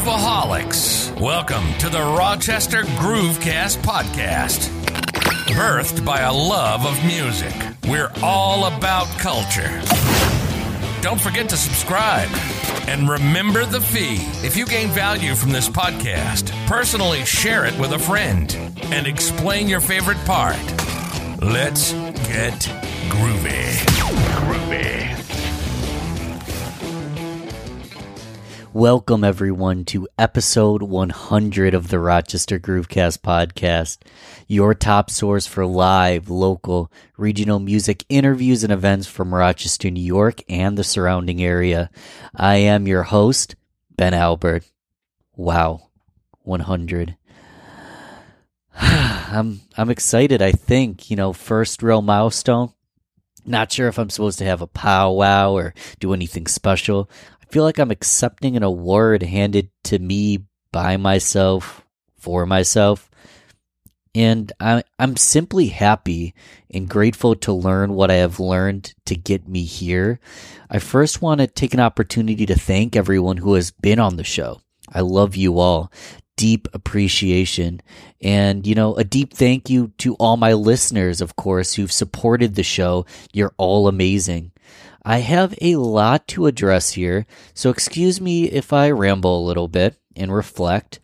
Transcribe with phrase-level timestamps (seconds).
[0.00, 1.20] Grooveaholics.
[1.20, 4.70] Welcome to the Rochester Groovecast podcast.
[5.52, 7.52] Birthed by a love of music,
[7.86, 9.68] we're all about culture.
[11.02, 12.30] Don't forget to subscribe.
[12.88, 14.16] And remember the fee.
[14.42, 19.68] If you gain value from this podcast, personally share it with a friend and explain
[19.68, 20.56] your favorite part.
[21.42, 22.54] Let's get
[23.10, 23.74] groovy.
[24.46, 25.19] Groovy.
[28.72, 33.98] Welcome, everyone, to episode 100 of the Rochester Groovecast podcast,
[34.46, 40.42] your top source for live, local, regional music interviews and events from Rochester, New York,
[40.48, 41.90] and the surrounding area.
[42.32, 43.56] I am your host,
[43.90, 44.62] Ben Albert.
[45.34, 45.88] Wow,
[46.42, 47.16] 100.
[48.80, 50.42] I'm I'm excited.
[50.42, 52.72] I think you know, first real milestone.
[53.44, 57.10] Not sure if I'm supposed to have a powwow or do anything special
[57.50, 61.84] feel like I'm accepting an award handed to me by myself
[62.18, 63.10] for myself.
[64.14, 66.34] And I, I'm simply happy
[66.68, 70.18] and grateful to learn what I have learned to get me here.
[70.68, 74.24] I first want to take an opportunity to thank everyone who has been on the
[74.24, 74.60] show.
[74.92, 75.92] I love you all.
[76.36, 77.82] Deep appreciation.
[78.20, 82.54] And, you know, a deep thank you to all my listeners, of course, who've supported
[82.56, 83.06] the show.
[83.32, 84.50] You're all amazing.
[85.02, 89.68] I have a lot to address here, so excuse me if I ramble a little
[89.68, 91.00] bit and reflect.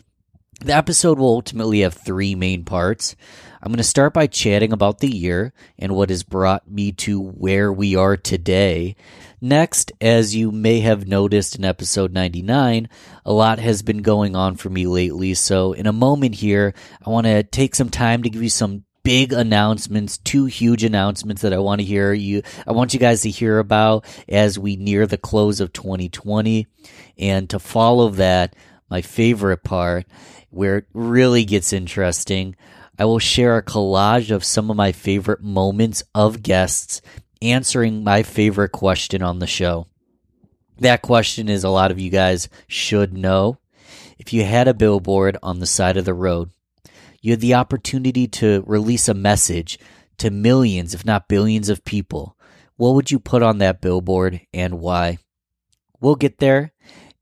[0.60, 3.14] The episode will ultimately have three main parts.
[3.62, 7.20] I'm going to start by chatting about the year and what has brought me to
[7.20, 8.96] where we are today.
[9.40, 12.88] Next, as you may have noticed in episode 99,
[13.24, 15.34] a lot has been going on for me lately.
[15.34, 16.72] So, in a moment here,
[17.04, 21.42] I want to take some time to give you some big announcements, two huge announcements
[21.42, 24.74] that I want to hear you I want you guys to hear about as we
[24.74, 26.66] near the close of 2020
[27.16, 28.56] and to follow that
[28.90, 30.06] my favorite part
[30.50, 32.56] where it really gets interesting
[32.98, 37.00] I will share a collage of some of my favorite moments of guests
[37.40, 39.86] answering my favorite question on the show.
[40.78, 43.58] That question is a lot of you guys should know.
[44.18, 46.50] If you had a billboard on the side of the road
[47.26, 49.80] you had the opportunity to release a message
[50.16, 52.36] to millions, if not billions of people.
[52.76, 55.18] What would you put on that billboard and why?
[56.00, 56.72] We'll get there,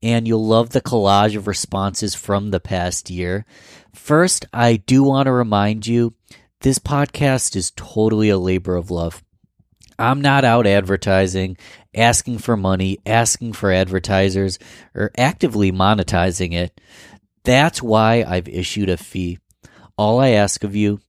[0.03, 3.47] and you'll love the collage of responses from the past year.
[3.95, 6.13] First, I do want to remind you
[6.61, 9.23] this podcast is totally a labor of love.
[9.97, 11.57] I'm not out advertising,
[11.95, 14.59] asking for money, asking for advertisers,
[14.93, 16.79] or actively monetizing it.
[17.43, 19.39] That's why I've issued a fee.
[19.97, 20.99] All I ask of you,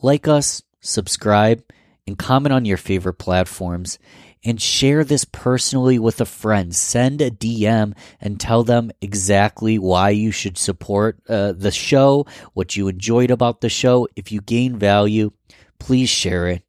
[0.00, 1.62] like us, subscribe,
[2.06, 3.98] and comment on your favorite platforms.
[4.44, 6.72] And share this personally with a friend.
[6.74, 12.76] Send a DM and tell them exactly why you should support uh, the show, what
[12.76, 14.06] you enjoyed about the show.
[14.14, 15.32] If you gain value,
[15.80, 16.62] please share it.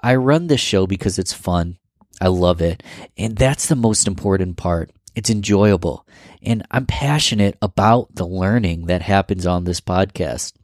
[0.00, 1.78] I run this show because it's fun.
[2.20, 2.82] I love it.
[3.16, 4.90] And that's the most important part.
[5.14, 6.06] It's enjoyable.
[6.42, 10.54] And I'm passionate about the learning that happens on this podcast.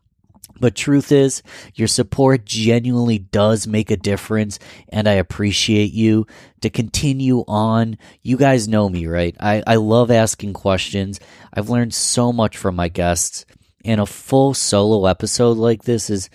[0.63, 1.43] But truth is,
[1.75, 6.25] your support genuinely does make a difference, and I appreciate you
[6.61, 7.99] to continue on.
[8.23, 9.35] You guys know me, right?
[9.41, 11.19] I, I love asking questions.
[11.53, 13.45] I've learned so much from my guests,
[13.85, 16.31] and a full solo episode like this is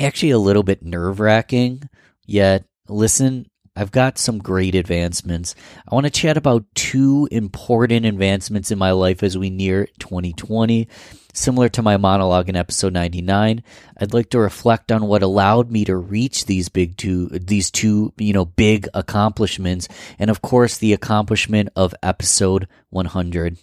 [0.00, 1.90] actually a little bit nerve wracking.
[2.24, 3.44] Yet, listen,
[3.76, 5.54] I've got some great advancements.
[5.86, 10.88] I want to chat about two important advancements in my life as we near 2020
[11.34, 13.62] Similar to my monologue in episode 99,
[13.98, 18.12] I'd like to reflect on what allowed me to reach these big two, these two,
[18.18, 19.88] you know, big accomplishments.
[20.18, 23.56] And of course, the accomplishment of episode 100.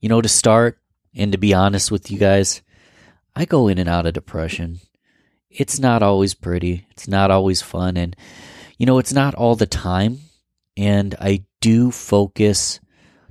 [0.00, 0.80] You know, to start
[1.14, 2.62] and to be honest with you guys,
[3.36, 4.80] I go in and out of depression.
[5.50, 6.86] It's not always pretty.
[6.90, 7.96] It's not always fun.
[7.96, 8.16] And,
[8.76, 10.18] you know, it's not all the time.
[10.76, 12.80] And I do focus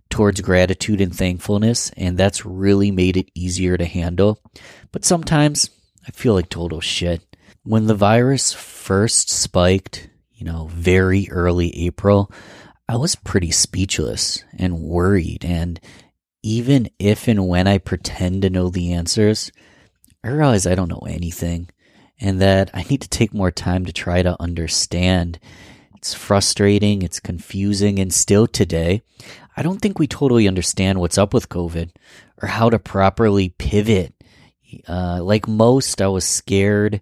[0.09, 4.39] towards gratitude and thankfulness, and that's really made it easier to handle.
[4.91, 5.69] But sometimes
[6.07, 7.21] I feel like total shit.
[7.63, 12.31] When the virus first spiked, you know, very early April,
[12.87, 15.43] I was pretty speechless and worried.
[15.43, 15.79] And
[16.43, 19.51] even if and when I pretend to know the answers,
[20.23, 21.69] I realize I don't know anything
[22.19, 25.39] and that I need to take more time to try to understand.
[25.95, 29.01] It's frustrating, it's confusing, and still today,
[29.57, 31.89] I don't think we totally understand what's up with COVID
[32.43, 34.13] or how to properly pivot.
[34.87, 37.01] Uh, like most, I was scared,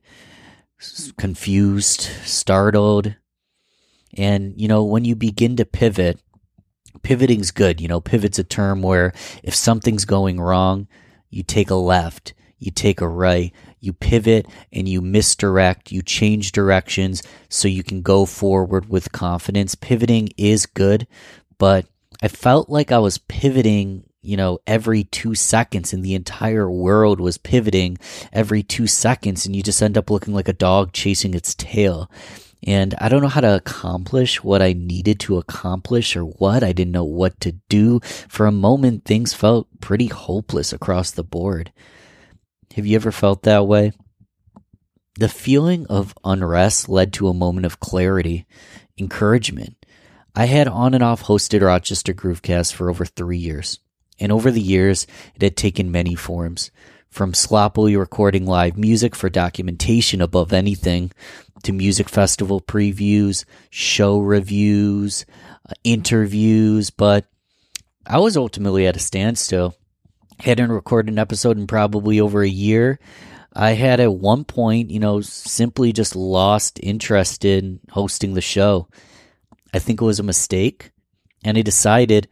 [1.17, 3.13] confused, startled.
[4.15, 6.17] And, you know, when you begin to pivot,
[7.03, 7.81] pivoting's good.
[7.81, 9.11] You know, pivot's a term where
[9.43, 10.87] if something's going wrong,
[11.29, 13.51] you take a left, you take a right,
[13.81, 19.75] you pivot and you misdirect, you change directions so you can go forward with confidence.
[19.75, 21.05] Pivoting is good,
[21.57, 21.85] but
[22.25, 27.19] I felt like I was pivoting you know, every two seconds and the entire world
[27.19, 27.99] was pivoting
[28.33, 32.09] every two seconds and you just end up looking like a dog chasing its tail.
[32.65, 36.63] And I don't know how to accomplish what I needed to accomplish or what.
[36.63, 37.99] I didn't know what to do.
[38.27, 41.71] For a moment, things felt pretty hopeless across the board.
[42.75, 43.91] Have you ever felt that way?
[45.19, 48.47] The feeling of unrest led to a moment of clarity,
[48.97, 49.84] encouragement.
[50.35, 53.79] I had on and off hosted Rochester Groovecast for over three years.
[54.19, 56.71] And over the years, it had taken many forms.
[57.09, 61.11] From sloppily recording live music for documentation above anything,
[61.63, 65.25] to music festival previews, show reviews,
[65.69, 67.25] uh, interviews, but
[68.05, 69.75] I was ultimately at a standstill.
[70.39, 72.99] Hadn't recorded an episode in probably over a year.
[73.53, 78.89] I had at one point, you know, simply just lost interest in hosting the show.
[79.75, 80.91] I think it was a mistake,
[81.43, 82.29] and I decided,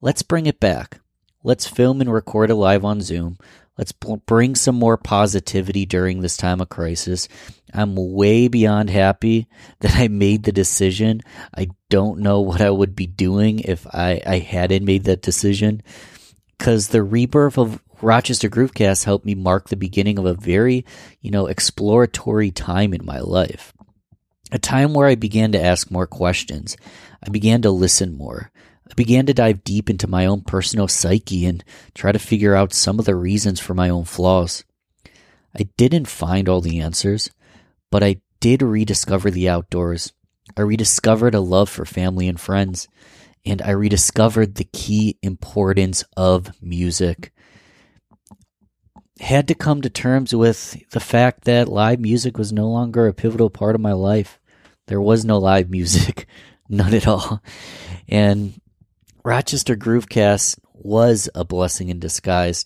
[0.00, 1.00] let's bring it back.
[1.42, 3.36] Let's film and record it live on Zoom.
[3.76, 7.26] Let's bring some more positivity during this time of crisis.
[7.72, 9.48] I'm way beyond happy
[9.80, 11.22] that I made the decision.
[11.52, 15.82] I don't know what I would be doing if I, I hadn't made that decision.
[16.56, 20.86] Because the rebirth of Rochester Groovecast helped me mark the beginning of a very,
[21.20, 23.73] you know, exploratory time in my life.
[24.52, 26.76] A time where I began to ask more questions.
[27.22, 28.50] I began to listen more.
[28.88, 31.64] I began to dive deep into my own personal psyche and
[31.94, 34.64] try to figure out some of the reasons for my own flaws.
[35.58, 37.30] I didn't find all the answers,
[37.90, 40.12] but I did rediscover the outdoors.
[40.56, 42.88] I rediscovered a love for family and friends,
[43.46, 47.32] and I rediscovered the key importance of music.
[49.20, 53.14] Had to come to terms with the fact that live music was no longer a
[53.14, 54.40] pivotal part of my life.
[54.86, 56.26] There was no live music,
[56.68, 57.42] none at all.
[58.08, 58.60] And
[59.24, 62.64] Rochester Groovecast was a blessing in disguise.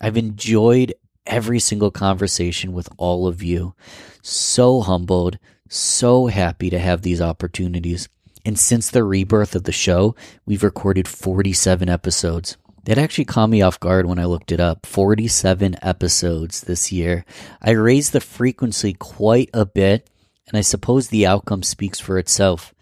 [0.00, 0.94] I've enjoyed
[1.26, 3.74] every single conversation with all of you.
[4.22, 5.38] So humbled,
[5.68, 8.08] so happy to have these opportunities.
[8.44, 10.14] And since the rebirth of the show,
[10.44, 12.56] we've recorded 47 episodes.
[12.84, 14.86] That actually caught me off guard when I looked it up.
[14.86, 17.24] 47 episodes this year.
[17.60, 20.08] I raised the frequency quite a bit,
[20.48, 22.74] and I suppose the outcome speaks for itself.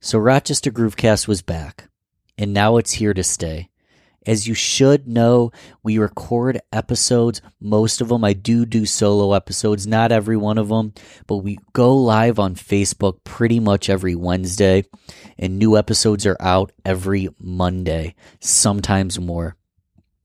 [0.00, 1.88] So Rochester Groovecast was back
[2.38, 3.68] and now it's here to stay.
[4.26, 7.40] As you should know, we record episodes.
[7.60, 10.92] Most of them, I do do solo episodes, not every one of them,
[11.26, 14.84] but we go live on Facebook pretty much every Wednesday,
[15.38, 19.56] and new episodes are out every Monday, sometimes more.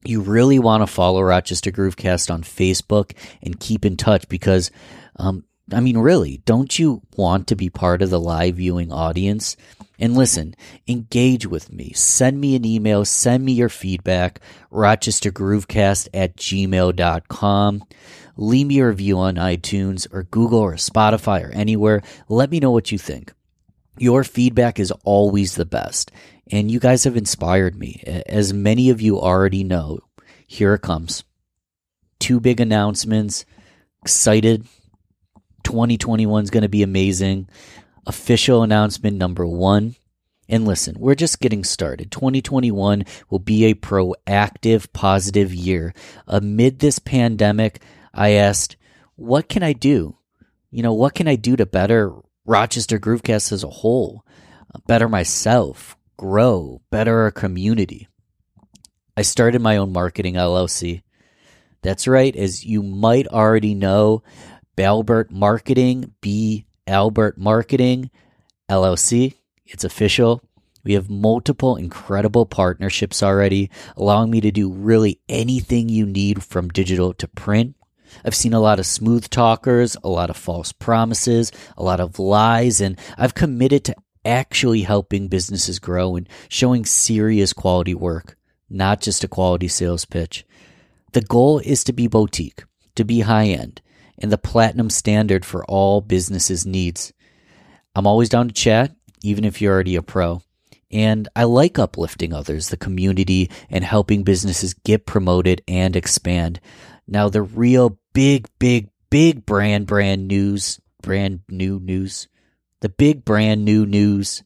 [0.04, 3.12] You really want to follow Rochester Groovecast on Facebook
[3.42, 4.70] and keep in touch because,
[5.16, 9.56] um, I mean, really, don't you want to be part of the live viewing audience?
[9.98, 10.54] And listen,
[10.86, 11.92] engage with me.
[11.94, 13.04] Send me an email.
[13.04, 14.40] Send me your feedback.
[14.72, 17.84] RochesterGroovecast at gmail.com.
[18.36, 22.02] Leave me a review on iTunes or Google or Spotify or anywhere.
[22.28, 23.32] Let me know what you think.
[23.96, 26.10] Your feedback is always the best.
[26.50, 28.02] And you guys have inspired me.
[28.26, 30.00] As many of you already know,
[30.46, 31.24] here it comes.
[32.18, 33.46] Two big announcements.
[34.02, 34.66] Excited.
[35.64, 37.48] 2021 is going to be amazing
[38.06, 39.96] official announcement number one.
[40.48, 42.10] And listen, we're just getting started.
[42.10, 45.94] 2021 will be a proactive, positive year.
[46.26, 47.80] Amid this pandemic,
[48.12, 48.76] I asked,
[49.16, 50.18] what can I do?
[50.70, 52.12] You know, what can I do to better
[52.44, 54.24] Rochester Groovecast as a whole?
[54.86, 58.08] Better myself, grow, better our community.
[59.16, 61.02] I started my own marketing LLC.
[61.82, 64.24] That's right, as you might already know,
[64.76, 68.10] Balbert Marketing, B Albert Marketing
[68.68, 69.34] LLC.
[69.66, 70.42] It's official.
[70.84, 76.68] We have multiple incredible partnerships already, allowing me to do really anything you need from
[76.68, 77.74] digital to print.
[78.24, 82.18] I've seen a lot of smooth talkers, a lot of false promises, a lot of
[82.18, 88.36] lies, and I've committed to actually helping businesses grow and showing serious quality work,
[88.68, 90.44] not just a quality sales pitch.
[91.12, 92.64] The goal is to be boutique,
[92.96, 93.80] to be high end,
[94.18, 97.12] and the platinum standard for all businesses' needs.
[97.94, 100.42] I'm always down to chat, even if you're already a pro.
[100.90, 106.60] And I like uplifting others, the community, and helping businesses get promoted and expand.
[107.06, 112.28] Now, the real big, big, big brand, brand news, brand new news,
[112.80, 114.42] the big brand new news,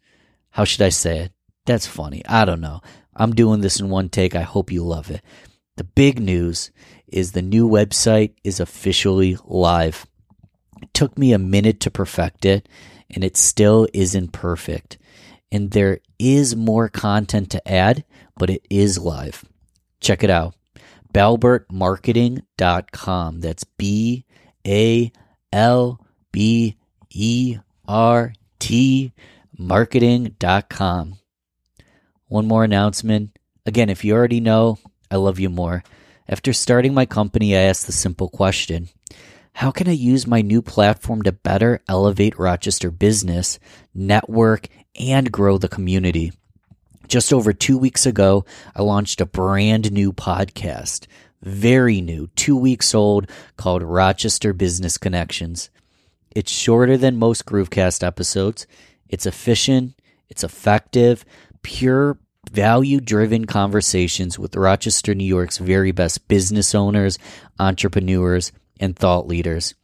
[0.51, 1.33] how should I say it?
[1.67, 2.25] That's funny.
[2.27, 2.81] I don't know.
[3.15, 4.35] I'm doing this in one take.
[4.35, 5.23] I hope you love it.
[5.77, 6.71] The big news
[7.13, 10.07] is the new website is officially live.
[10.83, 12.69] It took me a minute to perfect it,
[13.11, 14.99] and it still isn't perfect.
[15.51, 18.05] And there is more content to add,
[18.37, 19.45] but it is live.
[20.01, 20.55] Check it out.
[21.13, 23.41] BalbertMarketing.com.
[23.41, 24.25] That's B
[24.67, 25.11] A
[25.53, 26.01] L
[26.31, 26.77] B
[27.11, 29.13] E R T
[29.59, 31.19] marketing.com.
[32.29, 33.39] One more announcement.
[33.67, 34.79] Again, if you already know,
[35.11, 35.83] I love you more.
[36.31, 38.91] After starting my company, I asked the simple question
[39.55, 43.59] How can I use my new platform to better elevate Rochester business,
[43.95, 44.69] network,
[45.01, 46.33] and grow the community?
[47.07, 48.45] Just over two weeks ago,
[48.77, 51.07] I launched a brand new podcast,
[51.41, 55.71] very new, two weeks old, called Rochester Business Connections.
[56.37, 58.67] It's shorter than most Groovecast episodes.
[59.09, 61.25] It's efficient, it's effective,
[61.63, 62.19] pure
[62.49, 67.19] value driven conversations with Rochester, New York's very best business owners,
[67.59, 69.75] entrepreneurs, and thought leaders.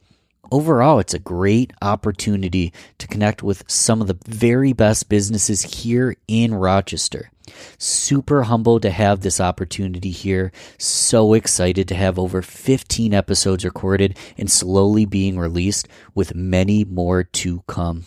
[0.51, 6.15] Overall, it's a great opportunity to connect with some of the very best businesses here
[6.27, 7.31] in Rochester.
[7.77, 10.51] Super humbled to have this opportunity here.
[10.77, 17.23] So excited to have over 15 episodes recorded and slowly being released, with many more
[17.23, 18.05] to come.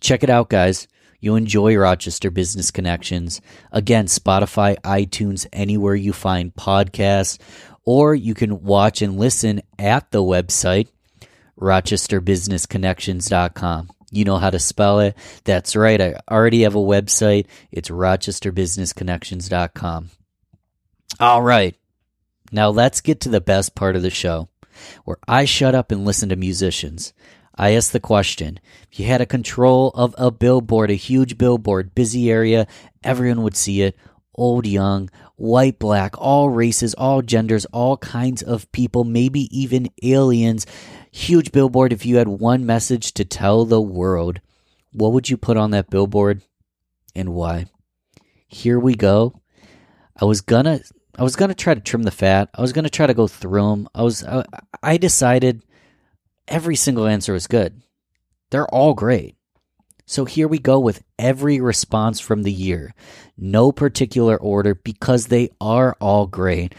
[0.00, 0.88] Check it out, guys.
[1.26, 3.40] You'll enjoy Rochester Business Connections.
[3.72, 7.38] Again, Spotify, iTunes, anywhere you find podcasts,
[7.84, 10.86] or you can watch and listen at the website,
[11.58, 13.90] rochesterbusinessconnections.com.
[14.12, 15.16] You know how to spell it.
[15.42, 16.00] That's right.
[16.00, 17.46] I already have a website.
[17.72, 20.10] It's rochesterbusinessconnections.com.
[21.18, 21.74] All right.
[22.52, 24.48] Now let's get to the best part of the show
[25.04, 27.12] where I shut up and listen to musicians.
[27.56, 28.60] I asked the question
[28.90, 32.66] if you had a control of a billboard, a huge billboard, busy area,
[33.02, 33.96] everyone would see it
[34.36, 40.66] old, young, white, black, all races, all genders, all kinds of people, maybe even aliens.
[41.10, 41.92] Huge billboard.
[41.92, 44.40] If you had one message to tell the world,
[44.92, 46.42] what would you put on that billboard
[47.14, 47.66] and why?
[48.46, 49.40] Here we go.
[50.20, 50.80] I was gonna
[51.18, 52.48] I was gonna try to trim the fat.
[52.54, 53.88] I was gonna try to go through them.
[53.94, 54.44] I was I,
[54.82, 55.62] I decided
[56.48, 57.82] every single answer is good.
[58.50, 59.36] They're all great.
[60.06, 62.94] So here we go with every response from the year.
[63.36, 66.74] No particular order because they are all great.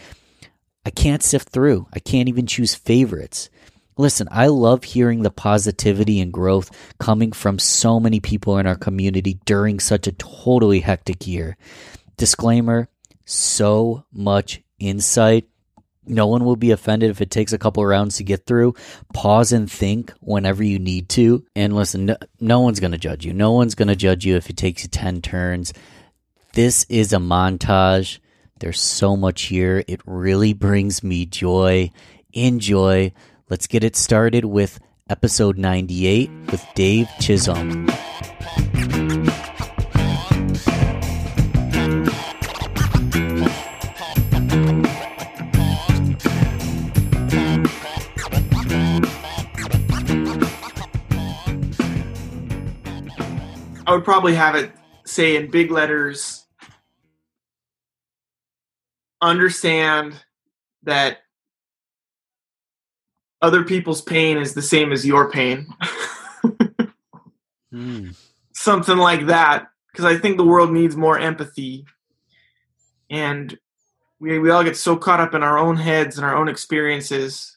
[0.86, 1.86] I can't sift through.
[1.92, 3.50] I can't even choose favorites.
[3.98, 8.76] Listen, I love hearing the positivity and growth coming from so many people in our
[8.76, 11.58] community during such a totally hectic year.
[12.16, 12.88] Disclaimer
[13.26, 15.48] so much insight
[16.08, 18.74] no one will be offended if it takes a couple rounds to get through.
[19.12, 21.44] Pause and think whenever you need to.
[21.54, 23.32] And listen, no, no one's going to judge you.
[23.32, 25.72] No one's going to judge you if it takes you 10 turns.
[26.54, 28.18] This is a montage.
[28.60, 29.84] There's so much here.
[29.86, 31.90] It really brings me joy.
[32.32, 33.12] Enjoy.
[33.48, 37.88] Let's get it started with episode 98 with Dave Chisholm.
[53.88, 54.70] I would probably have it
[55.06, 56.44] say in big letters
[59.22, 60.14] understand
[60.82, 61.20] that
[63.40, 65.68] other people's pain is the same as your pain.
[67.72, 68.14] mm.
[68.52, 69.68] Something like that.
[69.90, 71.86] Because I think the world needs more empathy.
[73.08, 73.56] And
[74.20, 77.56] we, we all get so caught up in our own heads and our own experiences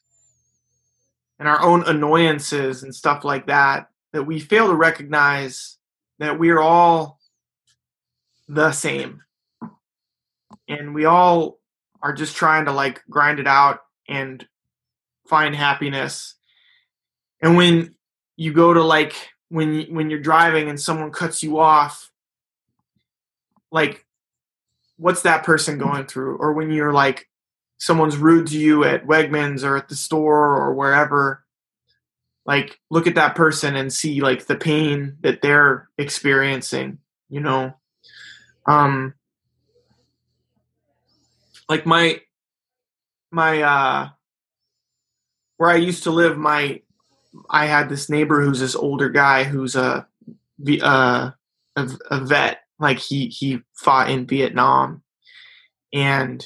[1.40, 5.78] and our own annoyances and stuff like that that we fail to recognize
[6.22, 7.20] that we're all
[8.48, 9.22] the same.
[10.68, 11.60] And we all
[12.02, 14.48] are just trying to like grind it out and
[15.28, 16.36] find happiness.
[17.42, 17.96] And when
[18.38, 19.16] you go to like
[19.50, 22.12] when when you're driving and someone cuts you off
[23.72, 24.06] like
[24.98, 26.38] what's that person going through?
[26.38, 27.28] Or when you're like
[27.80, 31.44] someone's rude to you at Wegmans or at the store or wherever
[32.46, 36.98] like look at that person and see like the pain that they're experiencing
[37.32, 37.74] you know?
[38.68, 39.16] Um
[41.68, 42.20] like my
[43.32, 44.10] my uh
[45.56, 46.82] where i used to live my
[47.50, 50.06] i had this neighbor who's this older guy who's a
[50.82, 51.32] uh
[51.78, 52.60] a, a vet.
[52.78, 55.02] Like he he fought in vietnam.
[55.94, 56.46] And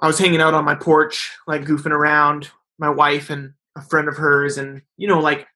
[0.00, 4.08] i was hanging out on my porch like goofing around my wife and a friend
[4.08, 5.46] of hers, and you know, like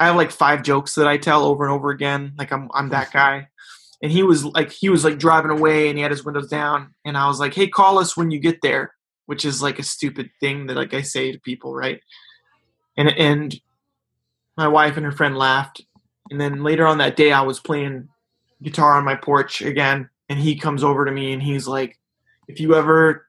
[0.00, 2.32] I have like five jokes that I tell over and over again.
[2.36, 3.48] Like I'm I'm that guy,
[4.02, 6.94] and he was like he was like driving away and he had his windows down
[7.04, 8.94] and i was like hey call us when you get there
[9.26, 12.00] which is like a stupid thing that like i say to people right
[12.96, 13.60] and and
[14.56, 15.82] my wife and her friend laughed
[16.30, 18.08] and then later on that day i was playing
[18.62, 21.98] guitar on my porch again and he comes over to me and he's like
[22.48, 23.27] if you ever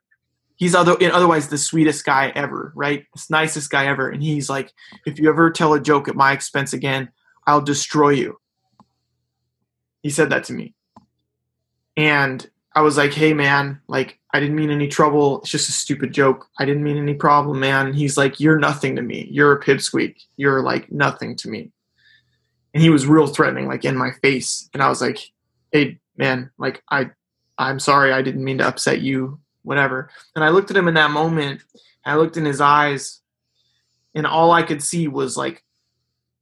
[0.60, 4.72] he's other otherwise the sweetest guy ever right the nicest guy ever and he's like
[5.08, 7.10] if you ever tell a joke at my expense again
[7.48, 8.38] i'll destroy you
[10.02, 10.74] he said that to me.
[11.98, 15.42] And I was like, hey, man, like, I didn't mean any trouble.
[15.42, 16.48] It's just a stupid joke.
[16.58, 17.88] I didn't mean any problem, man.
[17.88, 19.28] And he's like, you're nothing to me.
[19.32, 20.16] You're a pipsqueak.
[20.38, 21.72] You're like nothing to me.
[22.74, 24.70] And he was real threatening, like in my face.
[24.74, 25.20] And I was like,
[25.72, 27.10] hey, man, like, I,
[27.58, 28.14] I'm sorry.
[28.14, 30.10] I didn't mean to upset you, whatever.
[30.36, 31.62] And I looked at him in that moment.
[32.06, 33.22] I looked in his eyes,
[34.16, 35.64] and all I could see was like,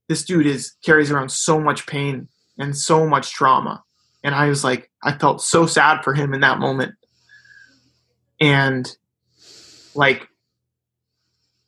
[0.08, 3.84] this dude is carries around so much pain and so much trauma.
[4.24, 6.94] And I was like, I felt so sad for him in that moment.
[8.40, 8.90] And
[9.94, 10.26] like,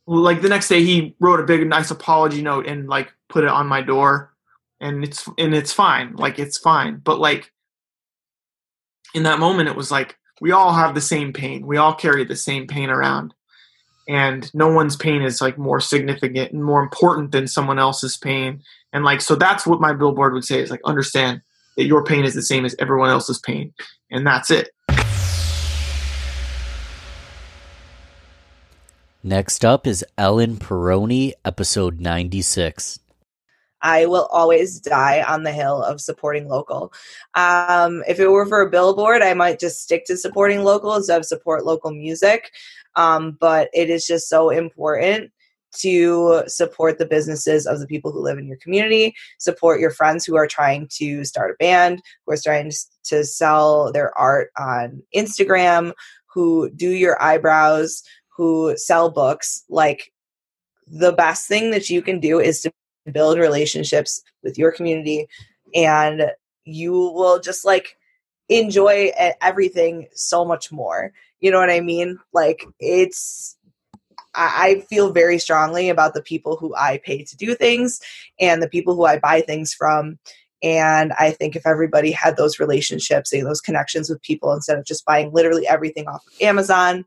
[0.06, 3.50] like the next day he wrote a big nice apology note and like put it
[3.50, 4.34] on my door
[4.80, 7.52] and it's and it's fine like it's fine but like
[9.14, 11.66] in that moment it was like we all have the same pain.
[11.66, 13.34] We all carry the same pain around.
[14.08, 18.62] And no one's pain is like more significant and more important than someone else's pain.
[18.92, 21.42] And like so that's what my billboard would say is like understand
[21.76, 23.72] that your pain is the same as everyone else's pain.
[24.10, 24.70] And that's it.
[29.22, 33.00] Next up is Ellen Peroni, episode 96.
[33.82, 36.92] I will always die on the hill of supporting local.
[37.34, 41.18] Um, if it were for a billboard, I might just stick to supporting local instead
[41.18, 42.50] of support local music.
[42.96, 45.30] Um, but it is just so important
[45.72, 50.24] to support the businesses of the people who live in your community, support your friends
[50.24, 52.72] who are trying to start a band, who are trying
[53.04, 55.92] to sell their art on Instagram,
[56.26, 58.02] who do your eyebrows,
[58.36, 59.64] who sell books.
[59.68, 60.12] Like
[60.86, 62.72] the best thing that you can do is to
[63.12, 65.26] build relationships with your community
[65.74, 66.30] and
[66.64, 67.96] you will just like
[68.48, 71.12] enjoy everything so much more.
[71.40, 72.18] You know what I mean?
[72.32, 73.56] Like it's
[74.34, 78.00] I feel very strongly about the people who I pay to do things
[78.38, 80.18] and the people who I buy things from.
[80.62, 84.84] And I think if everybody had those relationships and those connections with people instead of
[84.84, 87.04] just buying literally everything off of Amazon,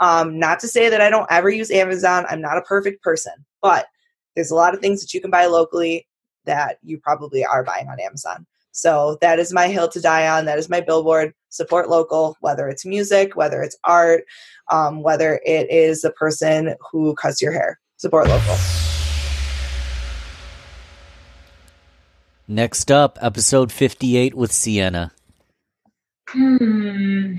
[0.00, 3.32] um, not to say that I don't ever use Amazon, I'm not a perfect person,
[3.62, 3.86] but
[4.34, 6.06] there's a lot of things that you can buy locally
[6.44, 8.46] that you probably are buying on Amazon.
[8.72, 10.44] So that is my hill to die on.
[10.44, 11.34] That is my billboard.
[11.48, 14.24] Support local, whether it's music, whether it's art,
[14.70, 17.80] um, whether it is the person who cuts your hair.
[17.96, 18.56] Support local.
[22.46, 25.12] Next up, episode 58 with Sienna.
[26.28, 27.36] Hmm.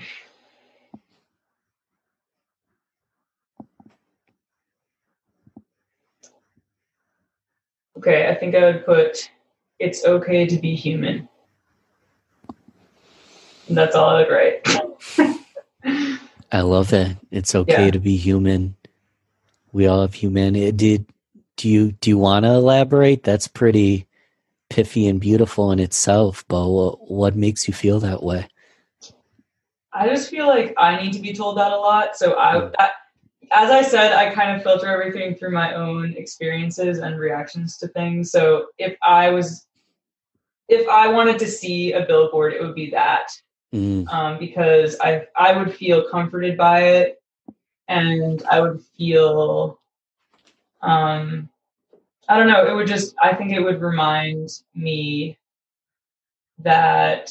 [8.01, 9.29] Okay, I think I would put
[9.77, 11.29] it's okay to be human.
[13.69, 15.39] That's all I would write.
[16.51, 17.15] I love it.
[17.29, 17.91] It's okay yeah.
[17.91, 18.75] to be human.
[19.71, 20.71] We all have humanity.
[20.71, 21.05] Did
[21.57, 23.21] do you do you want to elaborate?
[23.21, 24.07] That's pretty
[24.71, 26.43] piffy and beautiful in itself.
[26.47, 28.47] But what, what makes you feel that way?
[29.93, 32.17] I just feel like I need to be told that a lot.
[32.17, 32.73] So I, mm.
[33.53, 37.89] As I said, I kind of filter everything through my own experiences and reactions to
[37.89, 38.31] things.
[38.31, 39.67] So if I was,
[40.69, 43.27] if I wanted to see a billboard, it would be that,
[43.75, 44.07] mm.
[44.11, 47.21] um, because I I would feel comforted by it,
[47.89, 49.79] and I would feel,
[50.81, 51.49] um,
[52.29, 52.65] I don't know.
[52.65, 55.37] It would just I think it would remind me
[56.59, 57.29] that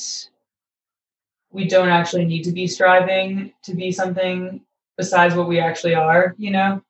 [1.51, 4.61] we don't actually need to be striving to be something
[5.01, 6.83] besides what we actually are, you know?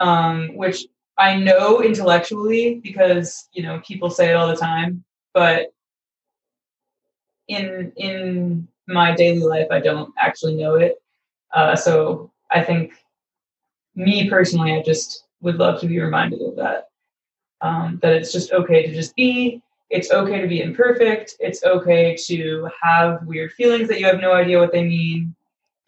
[0.00, 0.84] Um, which
[1.16, 5.72] I know intellectually because, you know, people say it all the time, but
[7.46, 11.00] in in my daily life I don't actually know it.
[11.54, 12.94] Uh, so I think
[13.94, 16.88] me personally, I just would love to be reminded of that.
[17.60, 19.62] Um, that it's just okay to just be.
[19.88, 21.36] It's okay to be imperfect.
[21.38, 25.36] It's okay to have weird feelings that you have no idea what they mean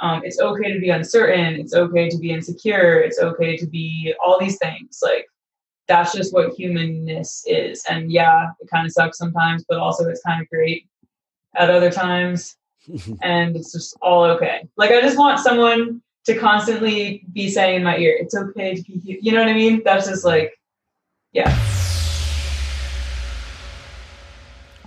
[0.00, 1.54] um, it's okay to be uncertain.
[1.60, 2.98] It's okay to be insecure.
[3.00, 5.00] It's okay to be all these things.
[5.02, 5.26] Like
[5.88, 7.84] that's just what humanness is.
[7.88, 10.86] And yeah it kind of sucks sometimes but also it's kind of great
[11.56, 12.56] at other times.
[13.22, 14.66] And it's just all okay.
[14.76, 18.82] Like i just want someone to constantly be saying in my ear it's okay to
[18.82, 19.82] be you know what i mean?
[19.84, 20.54] That's just like
[21.32, 21.50] yeah.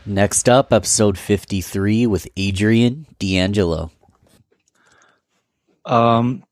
[0.06, 3.91] Next up, episode 53 with Adrian D'Angelo.
[5.86, 6.43] Um,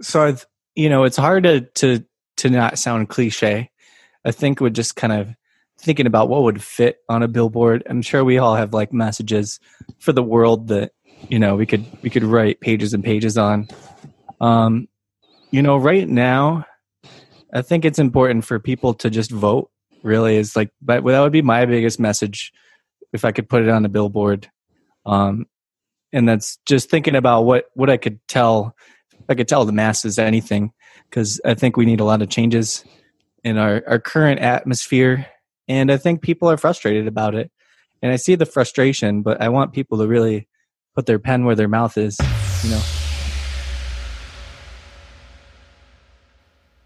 [0.00, 2.04] so I've, you know, it's hard to to
[2.38, 3.70] to not sound cliche.
[4.24, 5.34] I think we're just kind of
[5.78, 7.82] thinking about what would fit on a billboard.
[7.88, 9.60] I'm sure we all have like messages
[9.98, 10.92] for the world that
[11.28, 13.68] you know we could we could write pages and pages on.
[14.40, 14.88] Um,
[15.50, 16.66] you know, right now,
[17.52, 19.70] I think it's important for people to just vote.
[20.02, 22.52] Really, is like, but that would be my biggest message
[23.12, 24.48] if I could put it on a billboard.
[25.04, 25.46] Um,
[26.12, 28.74] and that's just thinking about what what I could tell.
[29.28, 30.72] I could tell the masses anything
[31.10, 32.84] because I think we need a lot of changes
[33.44, 35.26] in our our current atmosphere,
[35.68, 37.50] and I think people are frustrated about it.
[38.02, 40.48] And I see the frustration, but I want people to really
[40.94, 42.18] put their pen where their mouth is.
[42.62, 42.82] You know.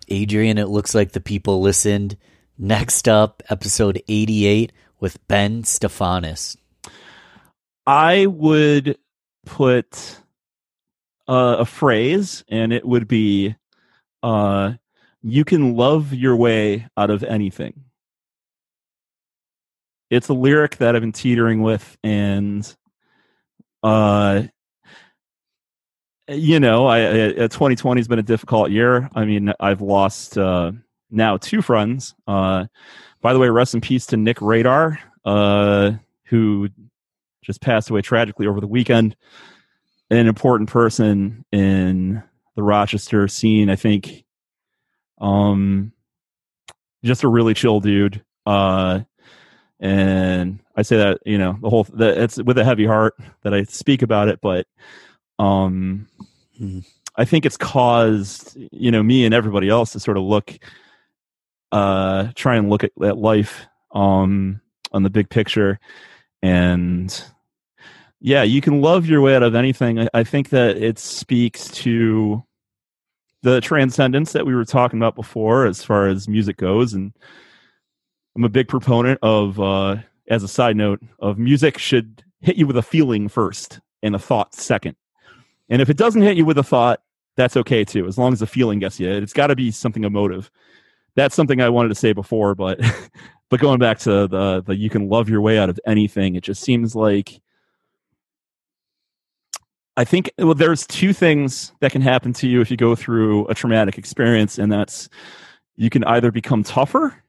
[0.08, 2.16] Adrian, it looks like the people listened.
[2.58, 6.56] Next up, episode 88 with Ben Stefanis
[7.86, 8.98] I would
[9.44, 10.20] put
[11.28, 13.56] uh, a phrase, and it would be,
[14.22, 14.74] uh,
[15.22, 17.84] "You can love your way out of anything."
[20.10, 22.76] It's a lyric that I've been teetering with, and
[23.82, 24.42] uh,
[26.28, 29.08] you know, I, I 2020 has been a difficult year.
[29.14, 30.72] I mean, I've lost uh,
[31.10, 32.14] now two friends.
[32.26, 32.66] Uh,
[33.20, 35.92] by the way, rest in peace to Nick Radar, uh,
[36.24, 36.68] who
[37.42, 39.16] just passed away tragically over the weekend.
[40.10, 42.22] An important person in
[42.56, 44.24] the Rochester scene, I think.
[45.20, 45.92] Um,
[47.04, 48.24] just a really chill dude.
[48.44, 49.00] Uh,
[49.78, 53.54] and I say that you know the whole that it's with a heavy heart that
[53.54, 54.66] I speak about it, but
[55.38, 56.08] um,
[56.60, 56.84] Mhm.
[57.16, 60.58] I think it's caused you know me and everybody else to sort of look,
[61.72, 64.60] uh, try and look at, at life um
[64.92, 65.78] on the big picture,
[66.42, 67.24] and
[68.20, 70.08] yeah, you can love your way out of anything.
[70.12, 72.44] I, think that it speaks to
[73.42, 77.12] the transcendence that we were talking about before, as far as music goes, and
[78.36, 79.96] I'm a big proponent of, uh,
[80.28, 84.18] as a side note, of music should hit you with a feeling first and a
[84.18, 84.96] thought second.
[85.68, 87.00] And if it doesn't hit you with a thought,
[87.36, 89.10] that's okay too, as long as the feeling gets you.
[89.10, 90.50] It's got to be something emotive.
[91.16, 92.80] That's something I wanted to say before, but
[93.50, 96.42] but going back to the the you can love your way out of anything, it
[96.42, 97.40] just seems like
[99.96, 103.46] I think well, there's two things that can happen to you if you go through
[103.48, 105.10] a traumatic experience, and that's
[105.76, 107.22] you can either become tougher.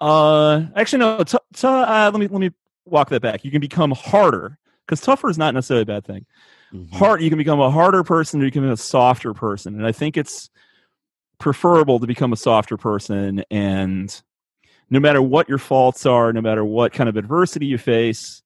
[0.00, 1.22] Uh, actually, no.
[1.22, 2.50] T- t- uh, let me let me
[2.86, 3.44] walk that back.
[3.44, 6.26] You can become harder because tougher is not necessarily a bad thing.
[6.72, 6.92] Mhm.
[6.94, 9.86] Hard, you can become a harder person, or you can become a softer person, and
[9.86, 10.50] I think it's
[11.38, 13.44] preferable to become a softer person.
[13.50, 14.22] And
[14.92, 18.42] no matter what your faults are, no matter what kind of adversity you face,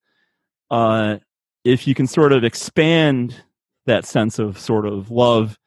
[0.71, 1.17] uh,
[1.65, 3.43] if you can sort of expand
[3.87, 5.59] that sense of sort of love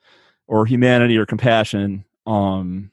[0.48, 2.92] or humanity or compassion, um,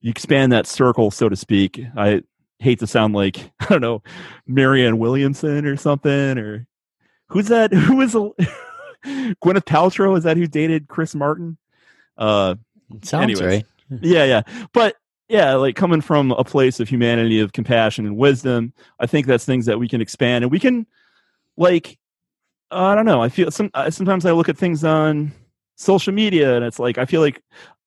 [0.00, 1.80] you expand that circle, so to speak.
[1.96, 2.22] I
[2.58, 4.02] hate to sound like I don't know
[4.44, 6.66] Marianne Williamson or something, or
[7.28, 7.72] who's that?
[7.72, 8.18] Who is a
[9.06, 10.18] Gwyneth Paltrow?
[10.18, 11.58] Is that who dated Chris Martin?
[12.18, 12.56] Uh,
[13.02, 13.40] Sounds anyways.
[13.40, 13.66] right.
[14.02, 14.42] yeah, yeah,
[14.72, 14.96] but
[15.28, 19.44] yeah, like coming from a place of humanity, of compassion and wisdom, I think that's
[19.44, 20.86] things that we can expand and we can,
[21.56, 21.98] like,
[22.70, 23.22] I don't know.
[23.22, 25.32] I feel some sometimes I look at things on
[25.76, 27.40] social media and it's like I feel like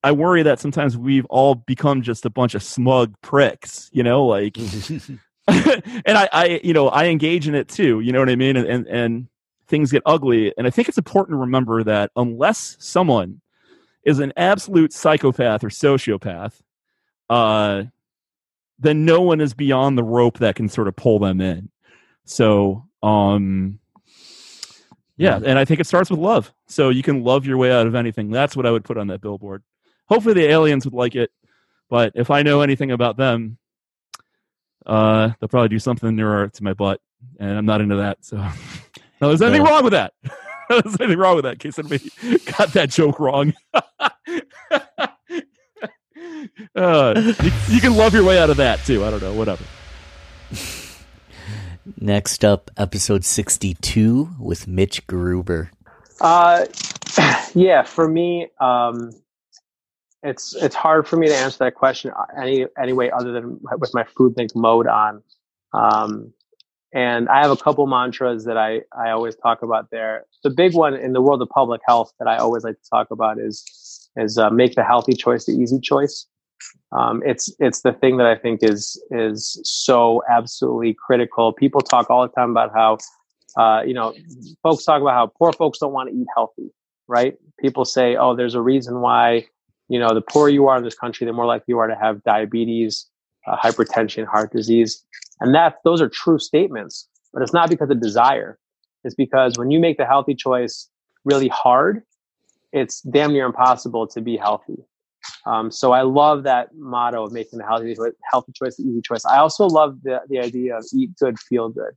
[0.04, 4.26] I worry that sometimes we've all become just a bunch of smug pricks, you know,
[4.26, 4.58] like
[5.48, 8.58] and I, I you know i engage in it too you know what i mean
[8.58, 9.28] and, and and
[9.68, 13.40] things get ugly and i think it's important to remember that unless someone
[14.04, 16.62] is an absolute psychopath or sociopath
[17.30, 17.84] uh
[18.80, 21.70] then no one is beyond the rope that can sort of pull them in
[22.26, 23.80] so um
[25.18, 27.88] yeah and i think it starts with love so you can love your way out
[27.88, 29.64] of anything that's what i would put on that billboard
[30.08, 31.32] hopefully the aliens would like it
[31.90, 33.58] but if i know anything about them
[34.86, 37.02] uh, they'll probably do something nearer to my butt,
[37.42, 38.24] and I'm not into that.
[38.24, 38.38] So,
[39.22, 39.70] no, there's anything Yeah.
[39.70, 40.14] wrong with that.
[40.70, 41.54] there's anything wrong with that.
[41.54, 42.10] In case anybody
[42.58, 43.54] got that joke wrong.
[46.76, 49.04] Uh, you, you can love your way out of that too.
[49.04, 49.34] I don't know.
[49.34, 49.64] Whatever.
[52.00, 55.72] Next up, episode 62 with Mitch Gruber.
[56.20, 56.66] Uh,
[57.54, 59.12] yeah, for me, um,
[60.24, 63.94] it's it's hard for me to answer that question any any way other than with
[63.94, 65.24] my Foodlink mode on.
[65.74, 66.34] Um,
[66.98, 70.26] and I have a couple mantras that I I always talk about there.
[70.44, 73.12] The big one in the world of public health that I always like to talk
[73.12, 76.26] about is is uh, make the healthy choice the easy choice.
[76.92, 81.54] Um, it's it's the thing that I think is is so absolutely critical.
[81.54, 82.98] People talk all the time about how
[83.62, 84.16] uh, you know
[84.64, 86.72] folks talk about how poor folks don't want to eat healthy,
[87.08, 87.36] right?
[87.60, 89.46] People say, oh, there's a reason why
[89.88, 91.96] you know the poorer you are in this country, the more likely you are to
[91.96, 93.06] have diabetes,
[93.46, 95.06] uh, hypertension, heart disease,
[95.40, 97.08] and that those are true statements.
[97.34, 98.58] But it's not because of desire.
[99.04, 100.90] It's because when you make the healthy choice
[101.24, 102.04] really hard,
[102.72, 104.78] it's damn near impossible to be healthy.
[105.46, 107.96] Um, so I love that motto of making the healthy
[108.32, 109.26] healthy choice the easy choice.
[109.26, 111.92] I also love the the idea of eat good, feel good.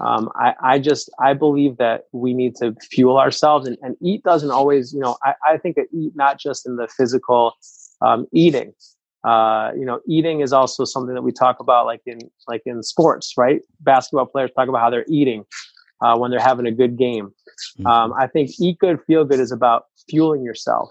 [0.00, 4.22] Um, I, I just I believe that we need to fuel ourselves and, and eat
[4.24, 7.52] doesn't always you know I, I think that eat not just in the physical
[8.00, 8.74] um, eating
[9.24, 12.82] uh, you know eating is also something that we talk about like in like in
[12.82, 13.60] sports right?
[13.80, 15.44] Basketball players talk about how they're eating
[16.02, 17.32] uh, when they're having a good game.
[17.78, 17.86] Mhm.
[17.86, 20.90] um, I think eat good feel good is about fueling yourself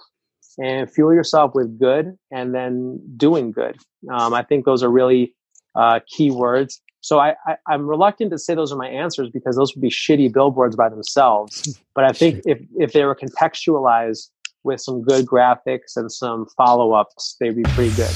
[0.57, 3.77] and fuel yourself with good and then doing good.
[4.11, 5.33] Um, I think those are really
[5.75, 6.81] uh, key words.
[7.01, 9.89] So I, I, I'm reluctant to say those are my answers because those would be
[9.89, 11.77] shitty billboards by themselves.
[11.95, 14.29] But I think if, if they were contextualized
[14.63, 18.13] with some good graphics and some follow ups, they'd be pretty good.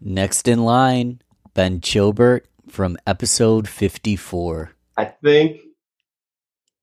[0.00, 1.22] Next in line,
[1.54, 4.72] Ben Chilbert from episode 54.
[4.96, 5.60] I think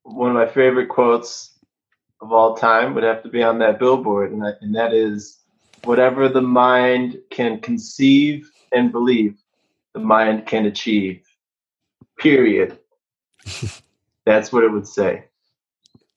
[0.02, 1.54] one of my favorite quotes
[2.20, 5.38] of all time would have to be on that billboard, and, that and that is
[5.84, 9.36] whatever the mind can conceive and believe,
[9.94, 11.22] the mind can achieve.
[12.18, 12.78] Period.
[14.24, 15.24] That's what it would say.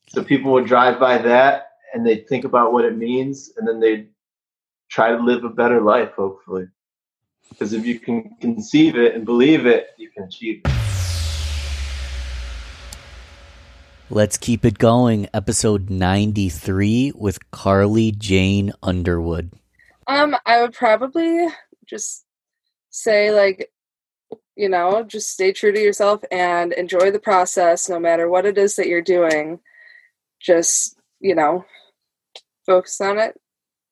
[0.09, 3.79] So people would drive by that and they'd think about what it means, and then
[3.79, 4.09] they'd
[4.89, 6.67] try to live a better life, hopefully.
[7.49, 10.71] Because if you can conceive it and believe it, you can achieve it.
[14.09, 15.27] Let's keep it going.
[15.33, 19.51] Episode 93 with Carly Jane Underwood.
[20.07, 21.47] Um, I would probably
[21.87, 22.25] just
[22.89, 23.71] say like,
[24.55, 28.57] you know, just stay true to yourself and enjoy the process, no matter what it
[28.57, 29.59] is that you're doing.
[30.41, 31.65] Just you know,
[32.65, 33.39] focus on it.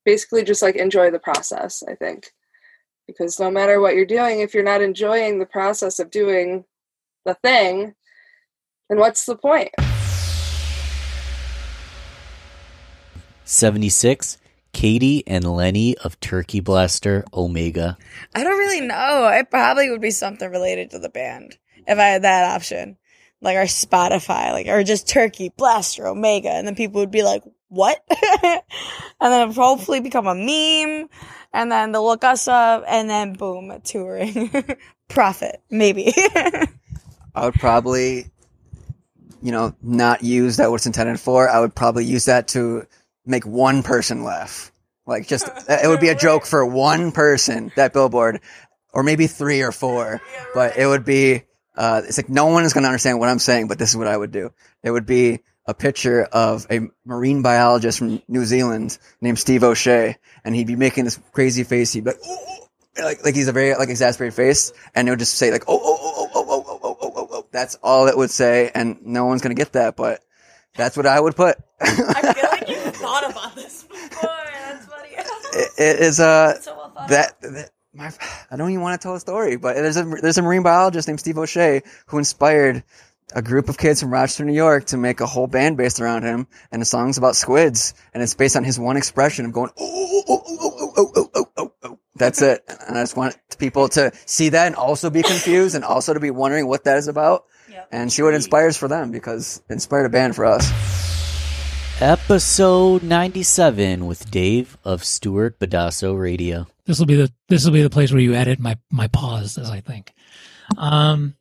[0.06, 1.84] Basically, just like enjoy the process.
[1.88, 2.32] I think
[3.08, 6.66] because no matter what you're doing, if you're not enjoying the process of doing
[7.26, 7.96] the thing,
[8.90, 9.70] then what's the point?
[13.46, 14.38] 76,
[14.74, 17.98] Katie and Lenny of Turkey Blaster Omega.
[18.36, 19.30] I don't really know.
[19.34, 21.58] It probably would be something related to the band
[21.88, 22.98] if I had that option.
[23.40, 27.44] Like our Spotify, like or just Turkey, Blaster, Omega, and then people would be like,
[27.68, 28.02] "What?"
[28.44, 28.62] and
[29.20, 31.10] then it'd hopefully become a meme,
[31.52, 34.50] and then they'll look us up, and then boom, touring,
[35.10, 36.14] profit maybe.
[37.36, 38.32] I would probably,
[39.42, 41.50] you know, not use that what it's intended for.
[41.50, 42.88] I would probably use that to
[43.26, 44.72] make one person laugh.
[45.06, 48.42] Like just, it would be a joke for one person, that billboard,
[48.94, 50.22] or maybe three or four,
[50.54, 51.44] but it would be,
[51.76, 53.98] uh, it's like no one is going to understand what I'm saying, but this is
[53.98, 54.52] what I would do.
[54.84, 60.18] It would be a picture of a marine biologist from New Zealand named Steve O'Shea,
[60.44, 61.94] and he'd be making this crazy face.
[61.94, 65.12] He'd be like, "Ooh, ooh," like, like he's a very like exasperated face, and it
[65.12, 67.46] would just say like, oh, oh, oh, oh, oh, oh, oh, oh, oh, oh.
[67.52, 70.22] That's all it would say, and no one's gonna get that, but
[70.76, 71.58] that's what I would put.
[71.80, 74.30] I feel like you thought about this before.
[74.54, 75.10] That's funny.
[75.56, 78.12] It, is uh so well that, that my
[78.50, 81.08] I don't even want to tell a story, but there's a there's a marine biologist
[81.08, 82.84] named Steve O'Shea who inspired
[83.36, 86.24] a group of kids from Rochester, New York, to make a whole band based around
[86.24, 89.72] him, and the song's about squids, and it's based on his one expression of going
[89.78, 92.00] oh oh oh oh oh oh oh oh oh.
[92.16, 95.84] That's it, and I just want people to see that and also be confused and
[95.84, 97.88] also to be wondering what that is about, Yep.
[97.92, 101.13] and see what inspires for them because inspired a band for us.
[102.04, 106.68] Episode 97 with Dave of Stuart Badasso Radio.
[106.84, 109.58] This will be the this will be the place where you edit my my pause,
[109.58, 110.14] as I think.
[110.78, 111.36] Um,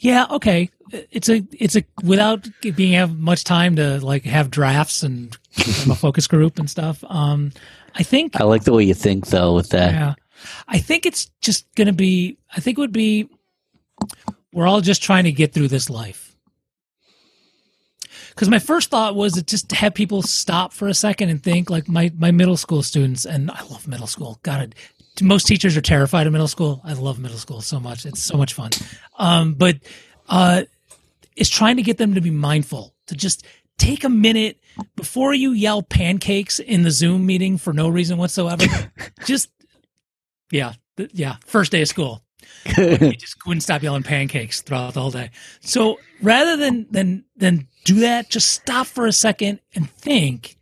[0.00, 0.68] yeah, okay.
[0.92, 5.94] It's a it's a without being have much time to like have drafts and a
[5.94, 7.02] focus group and stuff.
[7.08, 7.52] Um,
[7.94, 9.94] I think I like the way you think, though, with that.
[9.94, 10.14] yeah,
[10.68, 12.36] I think it's just gonna be.
[12.54, 13.30] I think it would be.
[14.52, 16.23] We're all just trying to get through this life.
[18.34, 21.70] Because my first thought was to just have people stop for a second and think,
[21.70, 24.40] like my my middle school students, and I love middle school.
[24.42, 26.80] God, it, most teachers are terrified of middle school.
[26.84, 28.70] I love middle school so much; it's so much fun.
[29.18, 29.76] Um, but
[30.28, 30.64] uh,
[31.36, 33.46] is trying to get them to be mindful, to just
[33.78, 34.58] take a minute
[34.96, 38.64] before you yell pancakes in the Zoom meeting for no reason whatsoever.
[39.24, 39.50] just
[40.50, 40.72] yeah,
[41.12, 42.22] yeah, first day of school.
[42.76, 45.30] he just couldn't stop yelling pancakes throughout the whole day.
[45.60, 50.56] So rather than than than do that, just stop for a second and think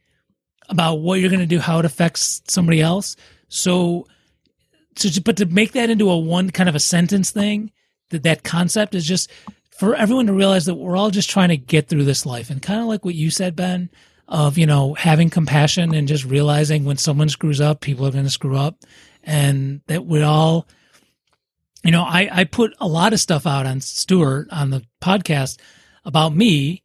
[0.69, 3.15] about what you're going to do, how it affects somebody else.
[3.49, 4.07] So,
[4.97, 7.71] so to, but to make that into a one kind of a sentence thing,
[8.11, 9.31] that that concept is just
[9.71, 12.63] for everyone to realize that we're all just trying to get through this life, and
[12.63, 13.91] kind of like what you said, Ben,
[14.29, 18.25] of you know having compassion and just realizing when someone screws up, people are going
[18.25, 18.85] to screw up,
[19.23, 20.67] and that we all
[21.85, 25.59] you know, I, I put a lot of stuff out on Stuart on the podcast
[26.05, 26.83] about me,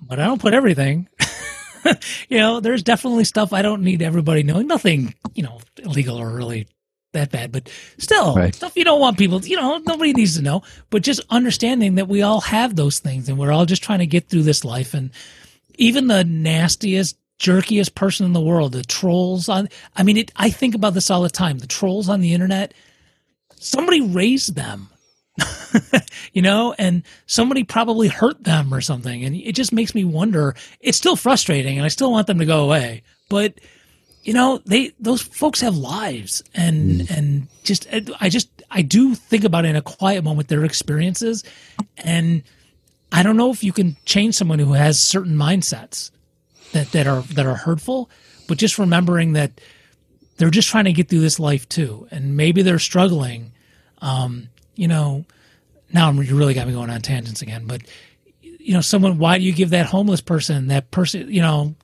[0.00, 1.08] but I don't put everything.
[2.28, 4.66] you know, there's definitely stuff I don't need everybody knowing.
[4.66, 6.66] Nothing, you know, illegal or really
[7.12, 8.54] that bad, but still Right.
[8.54, 10.62] stuff you don't want people, you know, nobody needs to know.
[10.90, 14.06] But just understanding that we all have those things and we're all just trying to
[14.06, 14.94] get through this life.
[14.94, 15.10] And
[15.76, 20.50] even the nastiest, jerkiest person in the world, the trolls on, I mean, it, I
[20.50, 21.58] think about this all the time.
[21.58, 22.72] The trolls on the internet,
[23.62, 24.88] somebody raised them
[26.32, 29.24] you know and somebody probably hurt them or something.
[29.24, 30.54] And it just makes me wonder.
[30.80, 33.02] It's still frustrating and i still want them to go away.
[33.28, 33.54] But
[34.22, 37.14] you know they those folks have lives and hmm.
[37.14, 37.86] and just
[38.20, 41.44] i just i do think about in a quiet moment their experiences.
[41.96, 42.42] And
[43.10, 46.10] i don't know if you can change someone who has certain mindsets
[46.72, 48.10] that that are that are hurtful
[48.48, 49.60] but just remembering that
[50.36, 52.08] they're just trying to get through this life too.
[52.10, 53.52] And maybe they're struggling.
[54.00, 55.24] Um you know
[55.92, 57.82] now I'm, you really got me going on tangents again but
[58.40, 61.74] you know someone why do you give that homeless person that person you know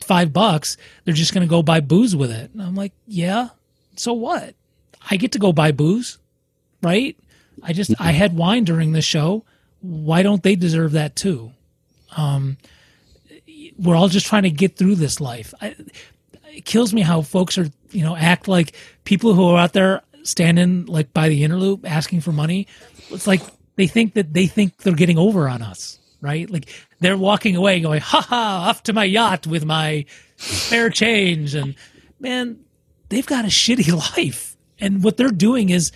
[0.00, 2.50] five bucks they're just going to go buy booze with it?
[2.52, 3.50] And i'm like yeah
[3.96, 4.54] so what?
[5.10, 6.18] I get to go buy booze
[6.82, 7.16] right?
[7.62, 9.44] I just i had wine during the show.
[9.80, 11.52] Why don't they deserve that too?
[12.16, 12.56] Um
[13.78, 15.54] we're all just trying to get through this life.
[15.60, 15.76] I,
[16.46, 18.74] it kills me how folks are you know act like
[19.04, 22.66] people who are out there standing like by the Inner Loop asking for money
[23.10, 23.42] it's like
[23.76, 26.50] they think that they think they're getting over on us right?
[26.50, 26.68] Like
[27.00, 30.04] they're walking away going ha ha off to my yacht with my
[30.36, 31.74] spare change and
[32.20, 32.60] man
[33.08, 34.56] they've got a shitty life.
[34.80, 35.90] And what they're doing is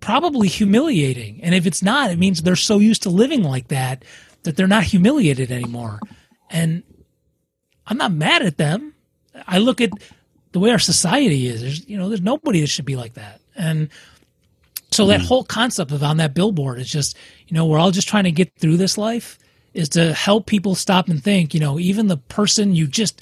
[0.00, 1.40] probably humiliating.
[1.42, 4.04] And if it's not it means they're so used to living like that
[4.42, 6.00] that they're not humiliated anymore.
[6.50, 6.82] And
[7.86, 8.94] i'm not mad at them.
[9.46, 9.90] I look at
[10.54, 13.40] the way our society is there's you know there's nobody that should be like that.
[13.56, 13.88] And
[14.92, 17.16] so that whole concept of on that billboard is just
[17.48, 19.38] you know we're all just trying to get through this life
[19.74, 23.20] is to help people stop and think you know even the person you just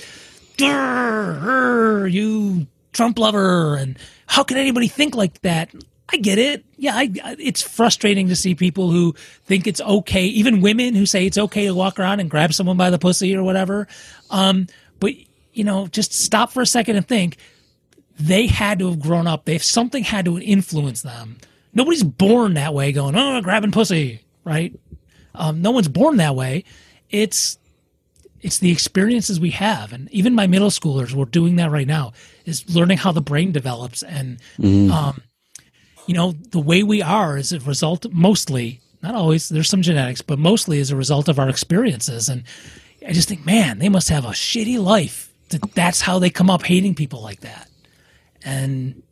[0.59, 5.71] "Grr, you trump lover and how can anybody think like that?
[6.13, 6.63] I get it.
[6.77, 9.15] Yeah I, I- it's frustrating to see people who
[9.47, 12.77] think it's okay even women who say it's okay to walk around and grab someone
[12.77, 13.89] by the pussy or whatever.
[14.29, 14.67] Um
[15.01, 15.13] but
[15.53, 17.37] you know just stop for a second and think
[18.19, 19.45] they had to have grown up.
[19.45, 21.39] They something had to influence them.
[21.75, 24.79] Nobody's born that way, going oh grabbing pussy, right?
[25.35, 26.65] Um, no one's born that way.
[27.11, 27.59] It's
[28.41, 32.13] it's the experiences we have, and even my middle schoolers were doing that right now.
[32.45, 34.39] Is learning how the brain develops, and
[34.91, 35.23] um,
[36.07, 39.49] you know the way we are is a result, mostly not always.
[39.49, 42.29] There's some genetics, but mostly as a result of our experiences.
[42.29, 42.45] And
[43.07, 45.32] I just think, man, they must have a shitty life.
[45.53, 47.69] That that's how they come up hating people like that
[48.45, 49.03] and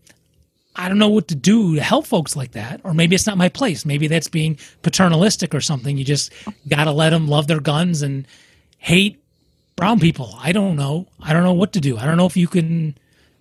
[0.76, 2.80] I don't know what to do to help folks like that.
[2.84, 3.84] Or maybe it's not my place.
[3.84, 5.96] Maybe that's being paternalistic or something.
[5.96, 6.32] You just
[6.68, 8.26] got to let them love their guns and
[8.78, 9.22] hate
[9.76, 10.34] brown people.
[10.40, 11.06] I don't know.
[11.20, 11.98] I don't know what to do.
[11.98, 12.96] I don't know if you can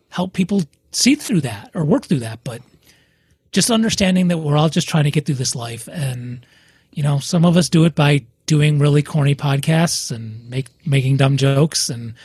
[0.10, 2.62] help people see through that or work through that, but
[3.52, 5.88] just understanding that we're all just trying to get through this life.
[5.92, 6.46] And,
[6.92, 11.18] you know, some of us do it by doing really corny podcasts and make, making
[11.18, 12.16] dumb jokes and,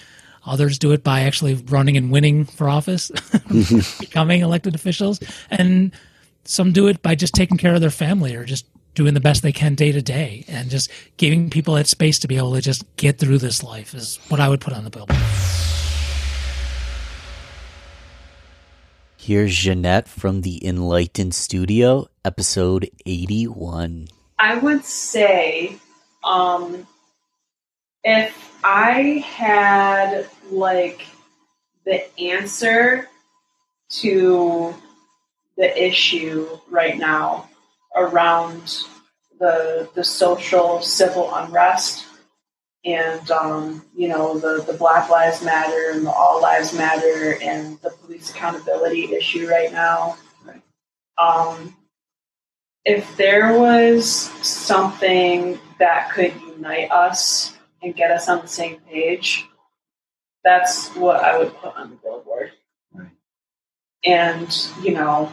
[0.47, 3.11] Others do it by actually running and winning for office,
[3.99, 5.21] becoming elected officials.
[5.51, 5.93] And
[6.45, 9.43] some do it by just taking care of their family or just doing the best
[9.43, 12.61] they can day to day and just giving people that space to be able to
[12.61, 15.19] just get through this life is what I would put on the billboard.
[19.17, 24.09] Here's Jeanette from the Enlightened Studio, episode 81.
[24.39, 25.77] I would say,
[26.23, 26.87] um,
[28.05, 31.07] if I had like
[31.85, 33.07] the answer
[34.01, 34.75] to
[35.59, 37.51] the issue right now
[37.95, 38.85] around
[39.39, 42.07] the the social civil unrest
[42.87, 47.79] and um, you know the the Black Lives Matter and the All Lives Matter and
[47.83, 50.17] the police accountability issue right now.
[51.19, 51.77] Um,
[52.87, 54.09] if there was
[54.43, 57.54] something that could unite us
[57.85, 59.47] and get us on the same page,
[60.43, 62.53] that's what I would put on the billboard.
[64.05, 65.33] And, you know,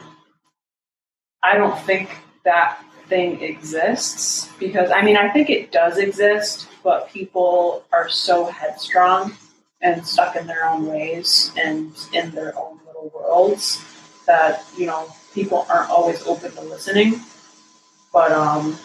[1.43, 2.09] I don't think
[2.45, 8.45] that thing exists because I mean I think it does exist, but people are so
[8.45, 9.35] headstrong
[9.81, 13.83] and stuck in their own ways and in their own little worlds
[14.27, 17.19] that you know people aren't always open to listening.
[18.13, 18.77] But um,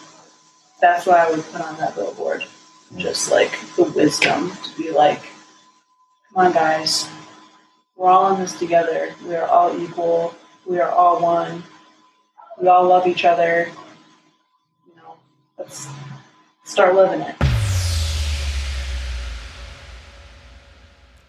[0.81, 2.43] that's what I would put on that billboard,
[2.95, 5.21] just like the wisdom to be like,
[6.33, 7.09] come on, guys,
[7.95, 9.13] we're all in this together.
[9.25, 10.33] We are all equal.
[10.65, 11.63] We are all one.
[12.61, 13.69] We all love each other.
[14.87, 15.15] You know,
[15.57, 15.87] let's
[16.63, 17.35] start living it.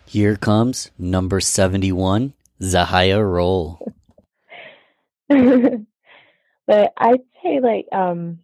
[0.06, 2.32] Here comes number 71,
[2.62, 3.78] Zahaya Roll.
[5.28, 8.38] but I'd say like um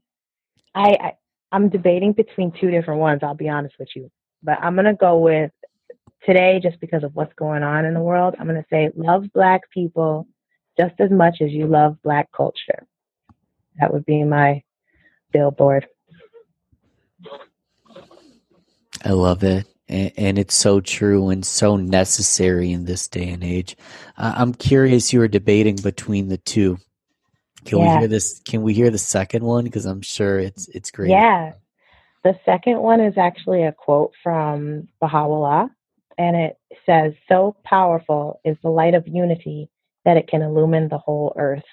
[0.74, 1.12] I, I
[1.54, 4.10] I'm debating between two different ones, I'll be honest with you.
[4.42, 5.52] But I'm gonna go with
[6.26, 8.34] today just because of what's going on in the world.
[8.36, 10.26] I'm gonna say love black people
[10.76, 12.88] just as much as you love black culture.
[13.78, 14.64] That would be my
[15.32, 15.86] billboard.
[19.04, 19.68] I love it.
[19.86, 23.76] And, it's so true and so necessary in this day and age.
[24.16, 25.12] I'm curious.
[25.12, 26.78] You were debating between the two.
[27.64, 28.40] Can we hear this?
[28.44, 29.64] Can we hear the second one?
[29.64, 31.10] Because I'm sure it's it's great.
[31.10, 31.52] Yeah.
[32.24, 35.68] The second one is actually a quote from Baha'u'llah,
[36.16, 39.68] and it says, So powerful is the light of unity
[40.06, 41.64] that it can illumine the whole earth.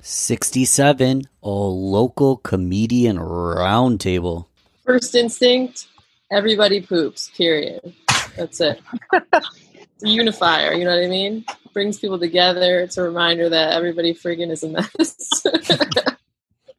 [0.00, 4.46] 67, a local comedian roundtable.
[4.84, 5.86] First instinct,
[6.30, 7.94] everybody poops, period.
[8.36, 8.80] That's it.
[10.00, 11.44] it's a unifier, you know what I mean?
[11.72, 12.78] Brings people together.
[12.80, 15.42] It's a reminder that everybody friggin' is a mess.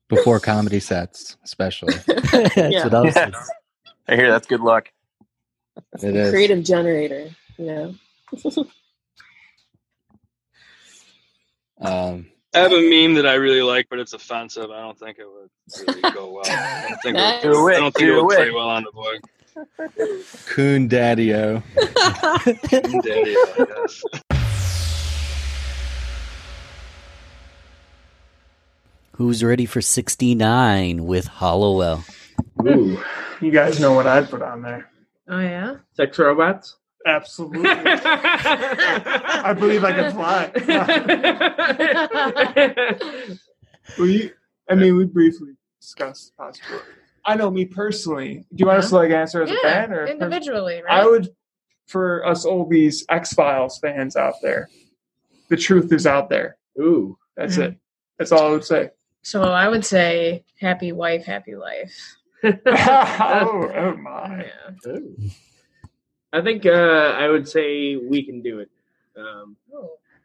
[0.08, 1.94] Before comedy sets, especially.
[2.08, 2.84] That's Yeah.
[2.86, 3.32] what I was Yeah.
[4.08, 4.90] I hear that's good luck.
[6.02, 6.32] It is.
[6.32, 8.66] Creative generator, you know?
[11.82, 14.70] Um, I have a meme that I really like, but it's offensive.
[14.70, 15.50] I don't think it would
[15.88, 16.44] really go well.
[16.46, 17.42] I don't think, Nice.
[17.44, 19.22] it, would, Do I don't think it do would play well on the board.
[20.48, 21.62] Coon Daddy-O.
[22.66, 24.04] Daddy, I guess.
[29.14, 32.06] Who's ready for 69 with Hollowell?
[32.66, 32.98] Ooh,
[33.42, 34.90] you guys know what I'd put on there.
[35.28, 35.76] Oh yeah.
[35.94, 36.78] Sex robots?
[37.06, 37.70] Absolutely.
[37.70, 40.52] I believe I can fly.
[43.98, 44.32] well, you,
[44.70, 46.86] I mean, we briefly discussed possibility.
[47.30, 48.44] I know me personally.
[48.56, 51.02] Do you want us to like answer as a fan or individually, right?
[51.04, 51.30] I would,
[51.86, 54.68] for us oldies X Files fans out there,
[55.50, 56.58] the truth is out there.
[56.82, 57.66] Ooh, that's Mhm.
[57.66, 57.78] it.
[58.18, 58.90] That's all I would say.
[59.22, 61.96] So I would say happy wife, happy life.
[62.44, 64.52] oh, oh my!
[66.34, 68.70] I think uh, I would say we can do it.
[69.16, 69.56] Um,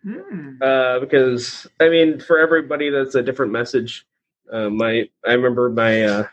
[0.02, 0.62] Hmm.
[0.62, 4.06] uh, because I mean, for everybody, that's a different message.
[4.50, 6.26] Uh, my, I remember my uh,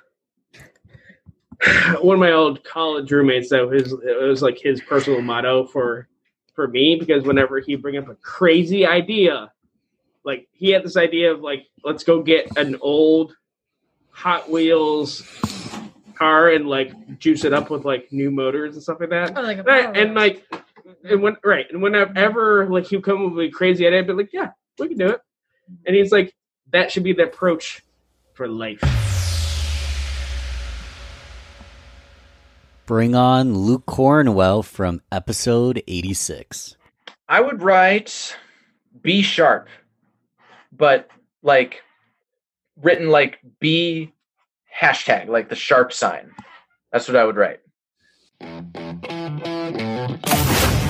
[2.01, 3.49] one of my old college roommates.
[3.49, 6.07] That was it was like his personal motto for
[6.53, 9.51] for me because whenever he bring up a crazy idea,
[10.23, 13.35] like he had this idea of like let's go get an old
[14.09, 15.21] Hot Wheels
[16.15, 19.37] car and like juice it up with like new motors and stuff like that.
[19.37, 20.45] Oh, like a and, I- and like
[21.03, 24.13] and when right and whenever like he come up with a crazy idea, I'd be
[24.13, 25.21] like, yeah, we can do it.
[25.85, 26.33] And he's like,
[26.71, 27.81] that should be the approach
[28.33, 28.81] for life.
[32.91, 36.75] Bring on Luke Cornwell from episode 86.
[37.29, 38.35] I would write
[39.01, 39.69] B sharp,
[40.73, 41.07] but
[41.41, 41.83] like
[42.81, 44.11] written like B
[44.77, 46.31] hashtag, like the sharp sign.
[46.91, 47.61] That's what I would write.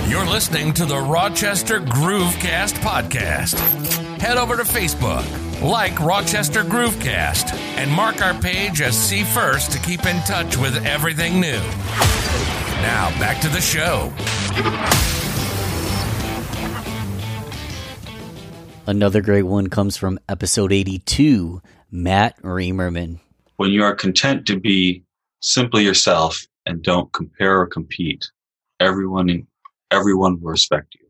[0.10, 3.60] You're listening to the Rochester Groovecast podcast.
[4.20, 5.24] Head over to Facebook,
[5.62, 10.86] like Rochester Groovecast, and mark our page as See First to keep in touch with
[10.86, 11.62] everything new.
[12.82, 14.12] Now, back to the show.
[18.88, 23.20] Another great one comes from episode 82, Matt Reamerman.
[23.58, 25.04] when you are content to be
[25.42, 28.32] simply yourself and don't compare or compete,
[28.80, 29.46] everyone
[29.92, 31.06] everyone will respect you.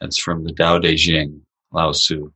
[0.00, 1.40] That's from the Tao Te Ching,
[1.72, 2.32] Lao Tzu.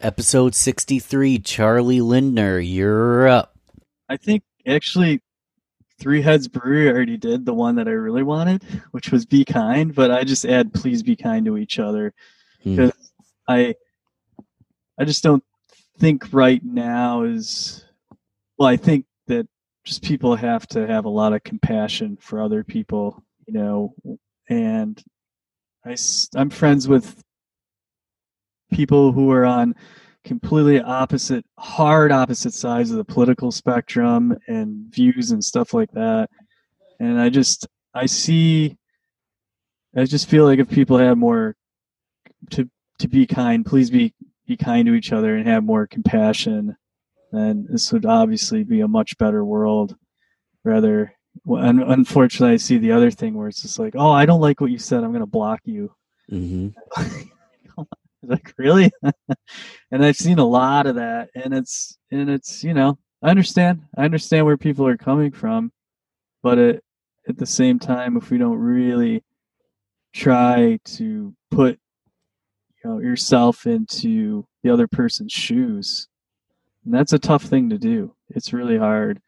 [0.00, 3.54] Episode 63, Charlie Lindner, you're up.
[4.08, 5.20] I think actually
[5.98, 9.94] Three Heads Brewery already did the one that I really wanted, which was be kind,
[9.94, 12.14] but I just add please be kind to each other
[12.62, 12.76] Hmm.
[12.76, 13.12] because
[13.48, 13.74] I
[14.98, 15.44] I just don't
[15.98, 17.84] think right now is
[18.58, 19.46] well I think that
[19.84, 23.94] just people have to have a lot of compassion for other people you know,
[24.48, 25.02] and
[25.84, 25.96] I,
[26.36, 27.22] I'm friends with
[28.70, 29.74] people who are on
[30.24, 36.28] completely opposite, hard opposite sides of the political spectrum and views and stuff like that.
[36.98, 38.76] And I just, I see,
[39.96, 41.56] I just feel like if people had more
[42.50, 42.68] to
[42.98, 44.14] to be kind, please be
[44.46, 46.76] be kind to each other and have more compassion,
[47.32, 49.96] then this would obviously be a much better world.
[50.64, 51.12] Rather,
[51.44, 54.40] well, un- unfortunately, I see the other thing where it's just like, oh, I don't
[54.40, 55.02] like what you said.
[55.02, 55.94] I'm going to block you.
[56.30, 57.20] Mm-hmm.
[58.22, 58.90] like really?
[59.92, 63.82] And i've seen a lot of that and it's and it's you know i understand
[63.96, 65.72] i understand where people are coming from
[66.42, 66.84] but it,
[67.28, 69.24] at the same time if we don't really
[70.14, 71.78] try to put
[72.84, 76.08] you know yourself into the other person's shoes
[76.84, 78.14] and that's a tough thing to do.
[78.30, 79.20] It's really hard.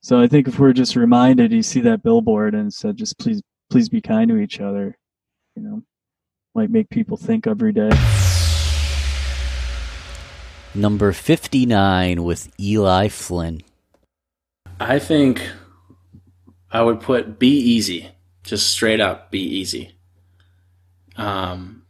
[0.00, 3.42] So i think if we're just reminded you see that billboard and said just please
[3.70, 4.98] please be kind to each other
[5.56, 5.82] you know
[6.54, 7.90] might make people think every day
[10.74, 13.62] Number 59 with Eli Flynn.
[14.80, 15.48] I think
[16.70, 18.10] I would put be easy,
[18.42, 19.92] just straight up be easy.
[21.16, 21.82] Um,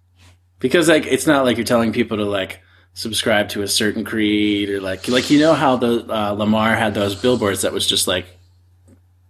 [0.59, 2.61] because like it's not like you're telling people to like
[2.93, 6.93] subscribe to a certain creed or like like you know how the uh, Lamar had
[6.95, 8.27] those billboards that was just like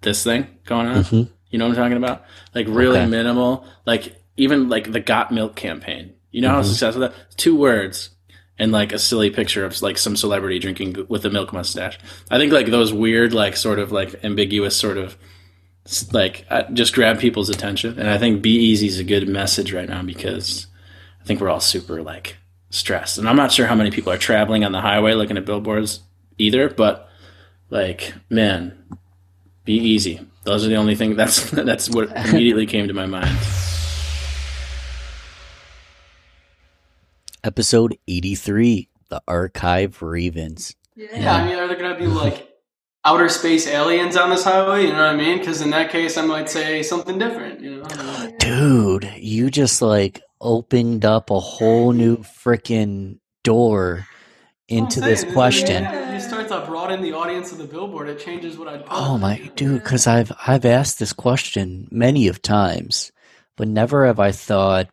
[0.00, 1.04] this thing going on.
[1.04, 1.28] Mhm.
[1.50, 2.24] You know what I'm talking about?
[2.56, 3.06] Like really Okay.
[3.08, 3.64] minimal.
[3.86, 6.12] Like even like the Got Milk campaign.
[6.32, 6.64] You know how Mhm.
[6.66, 8.10] successful that two words
[8.58, 11.98] and like a silly picture of like some celebrity drinking with a milk mustache.
[12.30, 15.16] I think like those weird like sort of like ambiguous sort of
[16.12, 17.98] like uh, just grab people's attention.
[17.98, 20.66] And I think be easy is a good message right now because
[21.20, 22.36] I think we're all super like
[22.70, 23.18] stressed.
[23.18, 26.00] And I'm not sure how many people are traveling on the highway looking at billboards
[26.38, 27.08] either, but
[27.70, 28.84] like man,
[29.64, 30.20] be easy.
[30.44, 33.36] Those are the only thing that's that's what immediately came to my mind.
[37.44, 40.74] Episode 83 The Archive Ravens.
[40.96, 42.48] Yeah, I mean, are there going to be like
[43.04, 44.84] outer space aliens on this highway?
[44.84, 45.40] You know what I mean?
[45.40, 47.60] Because in that case, I might say something different.
[47.60, 48.32] You know, I.
[48.38, 54.06] Dude, you just like opened up a whole new freaking door
[54.66, 55.84] into I'm this saying, question.
[55.84, 58.08] It starts to broaden the audience of the billboard.
[58.08, 58.84] It changes what I'd.
[58.90, 63.12] Oh my dude, because I've I've asked this question many of times,
[63.54, 64.88] but never have I thought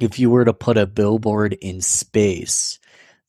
[0.00, 2.78] if you were to put a billboard in space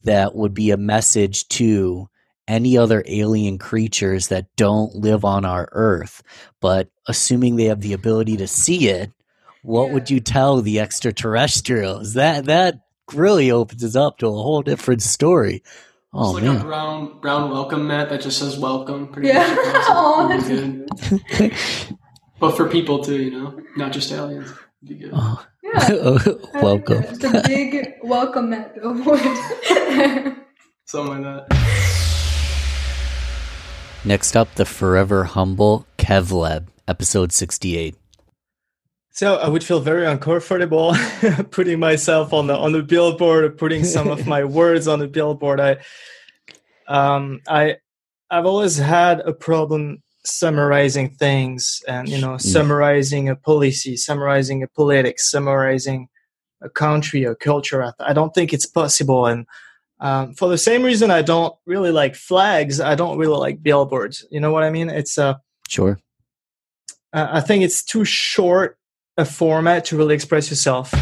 [0.03, 2.09] that would be a message to
[2.47, 6.23] any other alien creatures that don't live on our Earth,
[6.61, 9.11] but assuming they have the ability to see it,
[9.63, 12.13] what would you tell the extraterrestrials?
[12.13, 12.81] That that
[13.13, 15.63] really opens us up to a whole different story.
[16.13, 16.61] Oh it's like man.
[16.61, 19.09] a brown brown welcome mat that just says welcome.
[19.09, 19.45] Pretty Yeah.
[19.45, 19.85] much.
[19.89, 20.87] Oh, It'd
[21.37, 21.53] good.
[22.39, 24.49] but for people too, you know, not just aliens.
[24.89, 25.11] It'd.
[26.53, 27.03] Welcome.
[27.03, 29.19] It's a big welcome mat billboard.
[30.85, 31.47] Something like that.
[34.05, 37.95] Next up, the forever humble Kevleb, episode 68.
[39.11, 40.95] So I would feel very uncomfortable
[41.51, 45.07] putting myself on the on the billboard or putting some of my words on the
[45.07, 45.59] billboard.
[45.59, 45.77] I
[46.87, 47.77] um I
[48.29, 54.67] I've always had a problem summarizing things and you know summarizing a policy, summarizing a
[54.67, 56.09] politics, summarizing
[56.61, 57.83] a country, a culture.
[57.83, 59.45] I, I don't think it's possible and
[59.99, 64.25] um, for the same reason I don't really like flags, I don't really like billboards.
[64.29, 64.89] You know what I mean?
[64.89, 65.35] It's uh
[65.67, 65.99] Sure.
[67.13, 68.77] uh, I think it's too short
[69.17, 70.93] a format to really express yourself.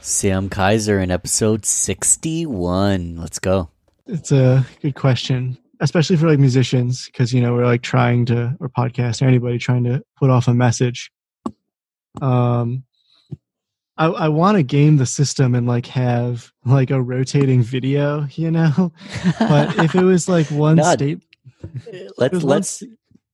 [0.00, 3.16] Sam Kaiser in episode 61.
[3.16, 3.68] Let's go.
[4.06, 8.56] It's a good question, especially for like musicians, because you know we're like trying to,
[8.60, 11.12] or podcast or anybody trying to put off a message.
[12.22, 12.84] Um,
[13.98, 18.50] I I want to game the system and like have like a rotating video, you
[18.50, 18.92] know.
[19.38, 21.20] but if it was like one state,
[22.16, 22.82] Let's let's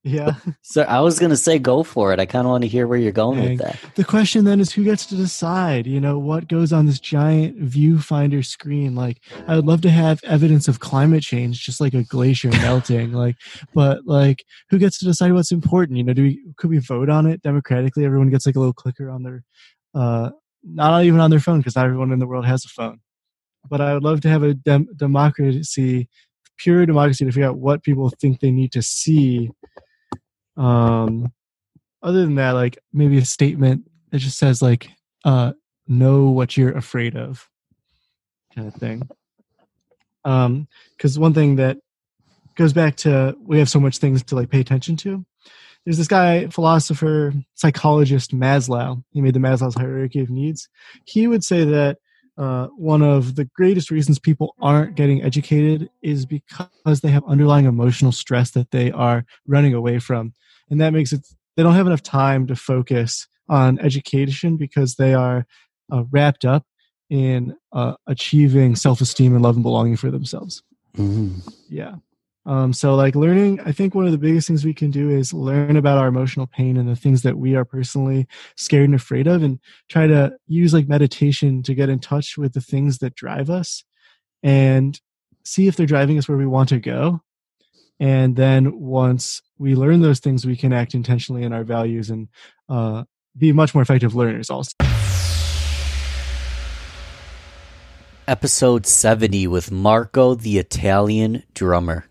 [0.09, 0.35] yeah.
[0.63, 2.21] So I was gonna say go for it.
[2.21, 3.49] I kind of want to hear where you're going Dang.
[3.51, 3.79] with that.
[3.95, 7.59] The question then is who gets to decide, you know, what goes on this giant
[7.59, 8.95] viewfinder screen?
[8.95, 13.13] Like, I would love to have evidence of climate change, just like a glacier melting.
[13.13, 13.37] Like,
[13.75, 15.97] but like, who gets to decide what's important?
[15.97, 18.05] You know, do we could we vote on it democratically?
[18.05, 19.45] Everyone gets like a little clicker on their,
[19.95, 20.31] uh,
[20.63, 23.01] not even on their phone because not everyone in the world has a phone.
[23.69, 26.09] But I would love to have a dem- democracy,
[26.59, 29.51] pure democracy, to figure out what people think they need to see.
[30.59, 31.33] Um,
[32.03, 34.91] other than that, like maybe a statement that just says like,
[35.25, 35.53] uh,
[35.87, 37.49] know what you're afraid of,
[38.55, 39.09] kind of thing.
[40.25, 41.79] Um, because one thing that
[42.57, 45.25] goes back to we have so much things to like pay attention to.
[45.85, 49.03] There's this guy, philosopher, psychologist Maslow.
[49.13, 50.69] He made the Maslow's hierarchy of needs.
[51.07, 51.99] He would say that
[52.37, 57.65] uh, one of the greatest reasons people aren't getting educated is because they have underlying
[57.65, 60.35] emotional stress that they are running away from,
[60.71, 65.15] and that makes it they don't have enough time to focus on education because they
[65.15, 65.47] are
[65.93, 66.65] uh, wrapped up
[67.11, 70.63] in uh, achieving self-esteem and love and belonging for themselves.
[70.97, 71.39] Mm-hmm.
[71.69, 71.97] Yeah.
[72.47, 75.35] Um, so like learning, I think one of the biggest things we can do is
[75.35, 79.27] learn about our emotional pain and the things that we are personally scared and afraid
[79.27, 79.59] of and
[79.89, 83.85] try to use like meditation to get in touch with the things that drive us
[84.43, 85.01] and
[85.45, 87.21] see if they're driving us where we want to go.
[88.01, 92.29] And then once we learn those things, we can act intentionally in our values and
[92.69, 93.05] uh,
[93.37, 94.73] be much more effective learners also.
[98.27, 102.05] Episode 70 with Marco the Italian drummer.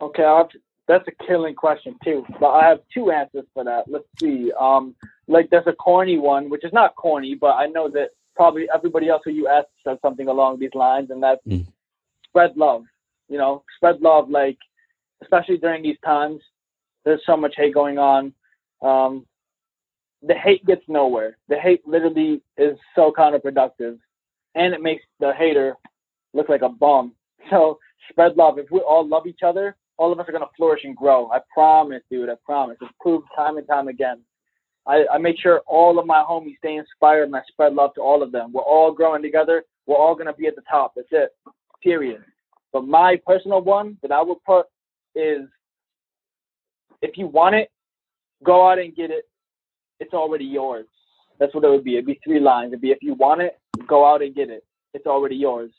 [0.00, 0.46] Okay, I've,
[0.88, 2.24] that's a killing question too.
[2.40, 3.84] But I have two answers for that.
[3.86, 4.50] Let's see.
[4.58, 4.94] Um,
[5.28, 9.08] like there's a corny one, which is not corny, but I know that probably everybody
[9.08, 11.66] else who you asked said something along these lines, and that's Mm.
[12.24, 12.84] spread love.
[13.28, 14.30] You know, spread love.
[14.30, 14.58] Like
[15.22, 16.40] especially during these times,
[17.04, 18.32] there's so much hate going on.
[18.82, 19.26] Um,
[20.22, 21.36] the hate gets nowhere.
[21.48, 23.98] The hate literally is so counterproductive,
[24.54, 25.76] and it makes the hater
[26.34, 27.12] look like a bum.
[27.48, 27.78] So
[28.10, 28.58] spread love.
[28.58, 31.30] If we all love each other, all of us are gonna flourish and grow.
[31.30, 32.28] I promise, dude.
[32.28, 32.76] I promise.
[32.80, 34.18] It's proved time and time again.
[34.84, 38.00] I, I make sure all of my homies stay inspired and I spread love to
[38.00, 38.52] all of them.
[38.52, 39.64] We're all growing together.
[39.86, 40.94] We're all gonna be at the top.
[40.96, 41.30] That's it.
[41.84, 42.24] Period.
[42.72, 44.66] But my personal one that I would put
[45.16, 45.48] is
[47.02, 47.70] if you want it,
[48.44, 49.24] go out and get it.
[50.00, 50.86] It's already yours.
[51.38, 51.94] That's what it would be.
[51.94, 52.72] It'd be three lines.
[52.72, 54.64] It'd be if you want it, go out and get it.
[54.94, 55.70] It's already yours.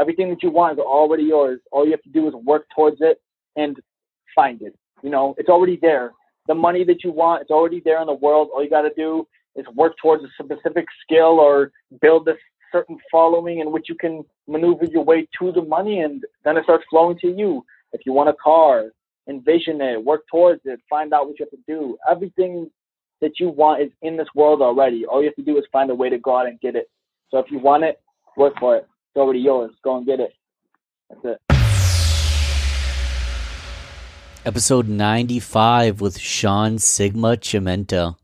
[0.00, 1.60] Everything that you want is already yours.
[1.72, 3.20] All you have to do is work towards it
[3.56, 3.76] and
[4.34, 4.76] find it.
[5.02, 6.12] You know, it's already there.
[6.46, 8.48] The money that you want, it's already there in the world.
[8.52, 9.26] All you got to do
[9.56, 12.34] is work towards a specific skill or build a
[12.72, 16.64] certain following in which you can maneuver your way to the money and then it
[16.64, 17.64] starts flowing to you.
[17.92, 18.92] If you want a car,
[19.28, 21.98] envision it, work towards it, find out what you have to do.
[22.08, 22.70] Everything
[23.20, 25.04] that you want is in this world already.
[25.06, 26.88] All you have to do is find a way to go out and get it.
[27.30, 28.00] So if you want it,
[28.36, 28.86] work for it.
[29.08, 29.72] It's already yours.
[29.82, 30.32] Go and get it.
[31.08, 31.40] That's it.
[34.46, 38.16] Episode 95 with Sean Sigma Chimento.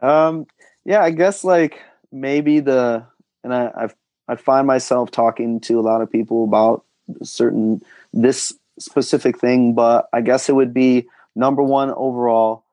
[0.00, 0.46] Um,
[0.84, 1.80] yeah, I guess like
[2.12, 3.04] maybe the
[3.42, 3.94] and I I've,
[4.28, 6.84] I find myself talking to a lot of people about
[7.22, 12.64] certain this specific thing, but I guess it would be number one overall,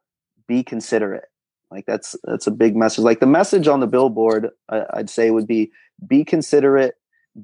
[0.48, 1.30] be considerate.
[1.72, 3.04] Like that's that's a big message.
[3.04, 5.72] Like the message on the billboard, I, I'd say would be
[6.06, 6.96] be considerate,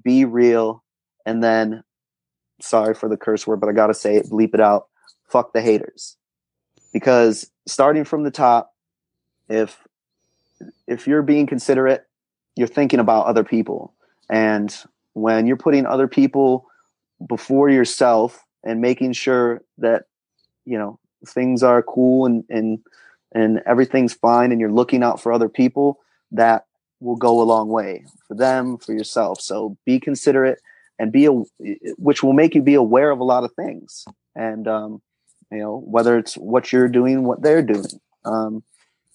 [0.04, 0.84] be real,
[1.26, 1.84] and then
[2.62, 4.88] sorry for the curse word, but I gotta say it, bleep it out.
[5.28, 6.18] Fuck the haters,
[6.94, 8.74] because starting from the top,
[9.50, 9.78] if
[10.88, 12.06] if you're being considerate,
[12.56, 13.94] you're thinking about other people,
[14.30, 14.76] and
[15.14, 16.68] when you're putting other people
[17.28, 20.06] before yourself and making sure that
[20.66, 22.80] you know things are cool and and
[23.34, 26.00] and everything's fine and you're looking out for other people
[26.32, 26.66] that
[27.00, 29.42] will go a long way for them for yourself.
[29.42, 30.60] So be considerate
[31.00, 31.32] and be a
[31.98, 34.06] which will make you be aware of a lot of things.
[34.36, 35.02] And um
[35.52, 38.00] you know whether it's what you're doing what they're doing.
[38.24, 38.64] Um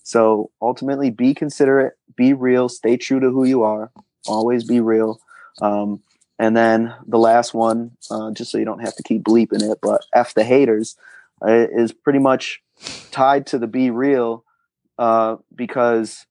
[0.02, 3.90] so ultimately be considerate be real stay true to who you are
[4.26, 5.20] always be real.
[5.60, 6.02] Um
[6.38, 9.78] and then the last one, uh, just so you don't have to keep bleeping it,
[9.80, 10.96] but F the haters
[11.42, 12.62] uh, is pretty much
[13.10, 14.44] tied to the be real
[14.98, 16.26] uh, because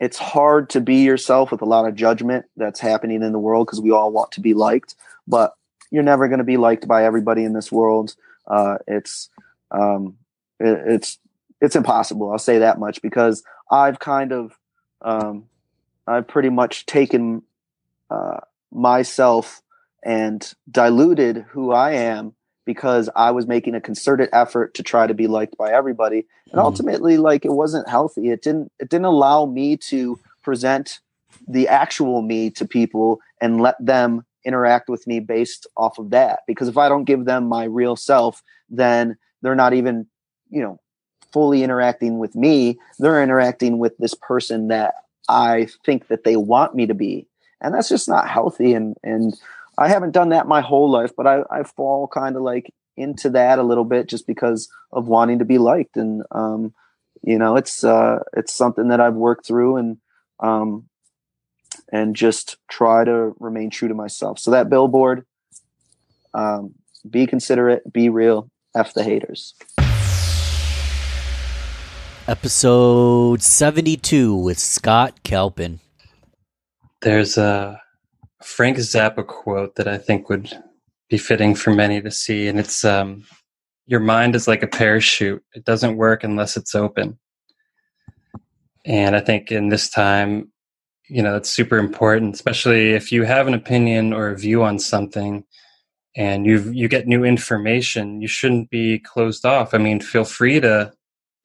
[0.00, 3.66] it's hard to be yourself with a lot of judgment that's happening in the world
[3.66, 4.94] because we all want to be liked,
[5.26, 5.54] but
[5.90, 8.14] you're never going to be liked by everybody in this world.
[8.46, 9.28] Uh, it's
[9.70, 10.16] um,
[10.58, 11.18] it, it's
[11.60, 12.30] it's impossible.
[12.30, 14.56] I'll say that much because I've kind of
[15.02, 15.44] um,
[16.06, 17.42] I've pretty much taken
[18.08, 18.40] uh,
[18.72, 19.62] myself
[20.02, 25.14] and diluted who I am because I was making a concerted effort to try to
[25.14, 26.18] be liked by everybody.
[26.46, 26.58] And mm-hmm.
[26.60, 28.30] ultimately like it wasn't healthy.
[28.30, 31.00] It didn't it didn't allow me to present
[31.48, 36.40] the actual me to people and let them interact with me based off of that
[36.46, 40.06] because if I don't give them my real self then they're not even,
[40.48, 40.78] you know,
[41.32, 42.78] fully interacting with me.
[42.98, 44.94] They're interacting with this person that
[45.28, 47.26] I think that they want me to be
[47.60, 49.34] and that's just not healthy and and
[49.78, 53.30] i haven't done that my whole life but i i fall kind of like into
[53.30, 56.72] that a little bit just because of wanting to be liked and um
[57.22, 59.96] you know it's uh it's something that i've worked through and
[60.40, 60.84] um
[61.92, 65.24] and just try to remain true to myself so that billboard
[66.34, 66.74] um
[67.08, 69.54] be considerate, be real, F the haters.
[72.28, 75.80] Episode 72 with Scott Kelpin.
[77.02, 77.80] There's a
[78.42, 80.52] Frank Zappa quote that I think would
[81.08, 83.24] be fitting for many to see, and it's um,
[83.86, 87.18] Your mind is like a parachute, it doesn't work unless it's open.
[88.86, 90.52] And I think in this time,
[91.08, 94.78] you know, it's super important, especially if you have an opinion or a view on
[94.78, 95.44] something
[96.16, 99.74] and you you get new information, you shouldn't be closed off.
[99.74, 100.92] I mean, feel free to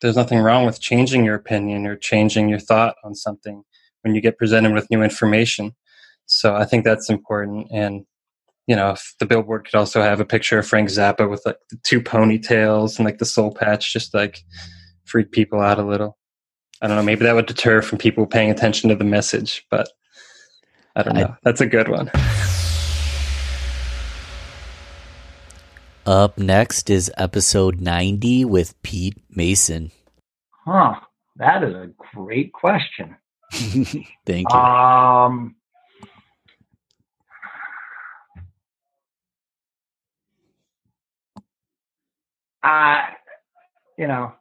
[0.01, 3.63] there's nothing wrong with changing your opinion or changing your thought on something
[4.05, 5.75] when you get presented with new information.
[6.27, 7.67] So I think that's important.
[7.71, 8.05] And
[8.67, 11.57] you know, if the billboard could also have a picture of Frank Zappa with like
[11.69, 14.43] the two ponytails and like the soul patch, just like
[15.05, 16.17] freak people out a little.
[16.81, 17.03] I don't know.
[17.03, 19.89] Maybe that would deter from people paying attention to the message, but
[20.95, 21.35] I don't know.
[21.43, 22.09] That's a good one.
[26.05, 29.91] Up next is episode 90 with Pete Mason.
[30.65, 30.95] Huh.
[31.37, 33.15] That is a great question.
[34.25, 34.59] Thank you.
[34.59, 35.55] Um,
[42.63, 43.01] uh,
[43.97, 44.33] you know,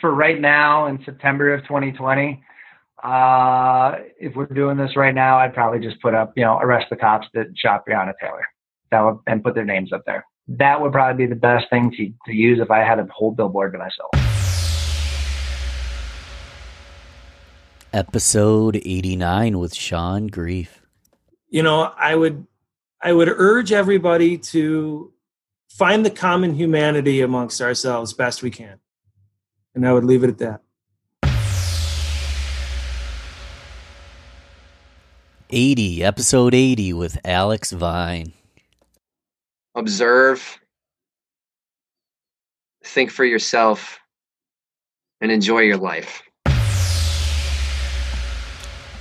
[0.00, 2.42] for right now in September of 2020,
[3.02, 6.86] uh, if we're doing this right now, I'd probably just put up, you know, arrest
[6.90, 8.46] the cops that shot Breonna Taylor.
[8.90, 10.24] That would, and put their names up there.
[10.46, 13.32] That would probably be the best thing to, to use if I had a whole
[13.32, 14.23] billboard to myself.
[17.94, 20.82] Episode 89 with Sean Grief.
[21.48, 22.44] you know i would
[23.00, 25.12] i would urge everybody to
[25.68, 28.80] find the common humanity amongst ourselves best we can
[29.76, 30.60] and i would leave it at that
[35.50, 38.32] 80, episode 80 with Alex Vine.
[39.76, 40.58] observe,
[42.82, 44.00] think for yourself,
[45.20, 46.24] and enjoy your life.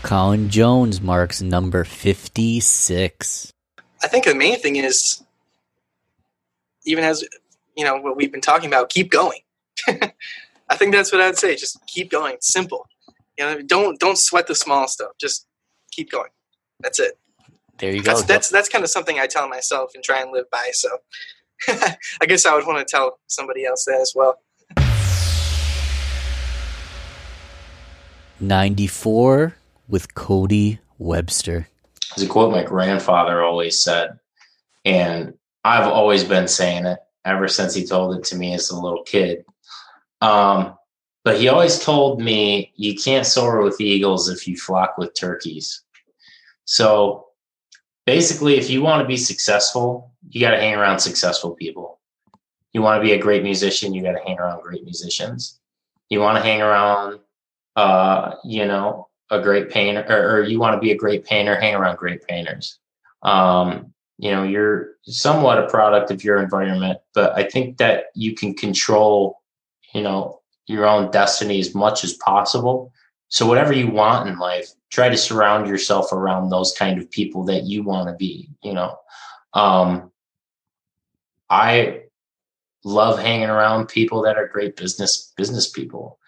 [0.04, 3.54] Colin Jones marks number 56.
[4.04, 5.24] I think the main thing is,
[6.86, 7.24] even as
[7.76, 9.39] you know what we've been talking about, keep going.
[9.88, 11.56] I think that's what I'd say.
[11.56, 12.36] Just keep going.
[12.36, 12.88] It's simple.
[13.38, 15.12] You know, don't don't sweat the small stuff.
[15.20, 15.47] Just
[15.89, 16.30] keep going.
[16.82, 17.18] That's it.
[17.78, 18.12] There you go.
[18.12, 20.70] That's that's that's kind of something I tell myself and try and live by.
[20.74, 20.89] So
[22.22, 24.41] I guess I would want to tell somebody else that as well.
[28.41, 29.56] 94
[29.88, 31.68] with Cody Webster.
[32.14, 34.20] It's a quote my grandfather always said,
[34.86, 38.80] and I've always been saying it ever since he told it to me as a
[38.80, 39.46] little kid.
[40.22, 40.78] Um,
[41.24, 45.82] but he always told me, "You can't soar with eagles if you flock with turkeys."
[46.66, 47.28] So
[48.06, 52.00] basically, if you want to be successful, you got to hang around successful people.
[52.74, 55.60] You want to be a great musician, you got to hang around great musicians.
[56.10, 57.20] You want to hang around,
[57.76, 61.60] uh, you know, a great painter, or, or you want to be a great painter,
[61.60, 62.80] hang around great painters.
[63.24, 68.36] Um, you know, you're somewhat a product of your environment, but I think that you
[68.36, 69.42] can control,
[69.94, 72.92] you know, your own destiny as much as possible.
[73.30, 77.44] So whatever you want in life, try to surround yourself around those kind of people
[77.46, 78.96] that you want to be, you know.
[79.54, 80.12] Um,
[81.50, 82.04] I
[82.84, 86.20] love hanging around people that are great business business people.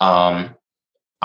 [0.00, 0.54] Um,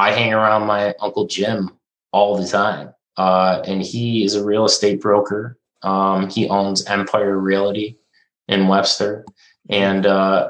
[0.02, 1.70] I hang around my uncle Jim
[2.12, 5.60] all the time, uh, and he is a real estate broker.
[5.84, 8.00] Um, he owns Empire Realty
[8.48, 9.24] in Webster,
[9.70, 10.50] and uh,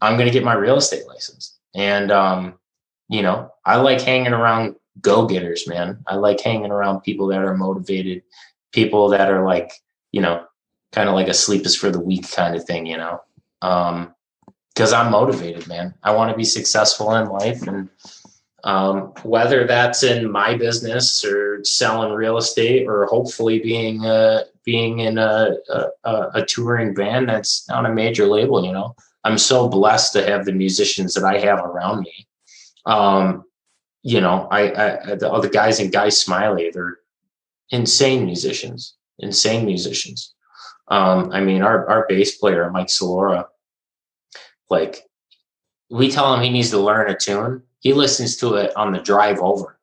[0.00, 1.58] I'm going to get my real estate license.
[1.74, 2.54] And um,
[3.08, 5.98] you know, I like hanging around go getters, man.
[6.06, 8.22] I like hanging around people that are motivated,
[8.70, 9.72] people that are like,
[10.12, 10.44] you know,
[10.92, 13.20] kind of like a sleep is for the weak kind of thing, you know.
[13.60, 14.14] Um,
[14.72, 15.94] because I'm motivated, man.
[16.04, 17.88] I want to be successful in life, and
[18.64, 25.00] um, whether that's in my business or selling real estate, or hopefully being uh, being
[25.00, 25.56] in a,
[26.04, 28.96] a a touring band that's on a major label, you know.
[29.22, 32.26] I'm so blessed to have the musicians that I have around me.
[32.84, 33.44] Um,
[34.02, 36.98] you know, I, I the guys in Guy Smiley, they're
[37.70, 40.34] insane musicians, insane musicians.
[40.88, 43.46] Um, I mean, our our bass player Mike Solora,
[44.70, 45.02] like
[45.90, 48.98] we tell him he needs to learn a tune, he listens to it on the
[48.98, 49.78] drive over.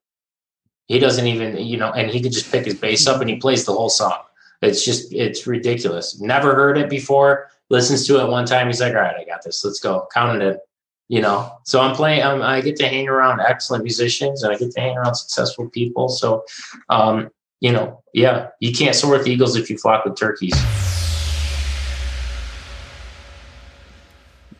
[0.88, 3.38] He doesn't even, you know, and he could just pick his bass up and he
[3.38, 4.18] plays the whole song.
[4.62, 6.20] It's just, it's ridiculous.
[6.20, 7.50] Never heard it before.
[7.70, 8.68] Listens to it one time.
[8.68, 9.64] He's like, all right, I got this.
[9.64, 10.08] Let's go.
[10.14, 10.60] Counted it.
[11.08, 12.24] You know, so I'm playing.
[12.24, 15.70] Um, I get to hang around excellent musicians, and I get to hang around successful
[15.70, 16.08] people.
[16.08, 16.46] So,
[16.88, 17.30] um,
[17.60, 20.56] you know, yeah, you can't soar with eagles if you flock with turkeys.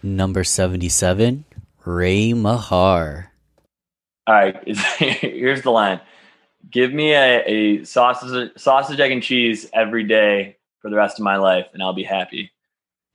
[0.04, 1.46] Number 77,
[1.86, 3.31] Ray Mahar.
[4.28, 6.00] All right, here's the line.
[6.70, 11.24] Give me a, a sausage, sausage, egg, and cheese every day for the rest of
[11.24, 12.52] my life, and I'll be happy.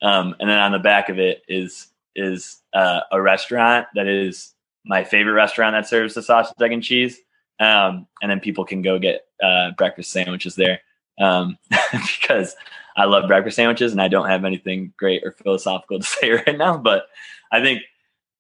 [0.03, 4.55] Um, and then on the back of it is is uh, a restaurant that is
[4.85, 7.19] my favorite restaurant that serves the sausage, egg, and cheese.
[7.61, 10.81] Um, and then people can go get uh, breakfast sandwiches there
[11.21, 11.59] um,
[11.93, 12.55] because
[12.97, 16.57] I love breakfast sandwiches and I don't have anything great or philosophical to say right
[16.57, 16.79] now.
[16.79, 17.07] But
[17.53, 17.83] I think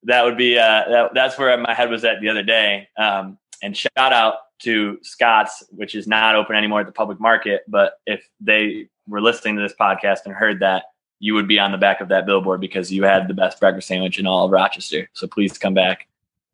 [0.07, 2.89] that would be uh, that, that's where my head was at the other day.
[2.97, 7.63] Um, and shout out to Scott's, which is not open anymore at the public market.
[7.69, 10.85] But if they were listening to this podcast and heard that,
[11.19, 13.89] you would be on the back of that billboard because you had the best breakfast
[13.89, 15.09] sandwich in all of Rochester.
[15.15, 16.07] So please come back.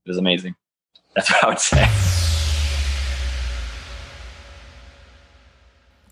[0.05, 0.55] It was amazing.
[1.15, 1.89] That's what I would say.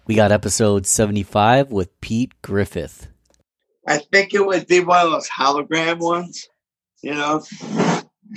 [0.06, 3.06] We got episode 75 with Pete Griffith.
[3.86, 6.48] I think it would be one of those hologram ones,
[7.02, 7.42] you know,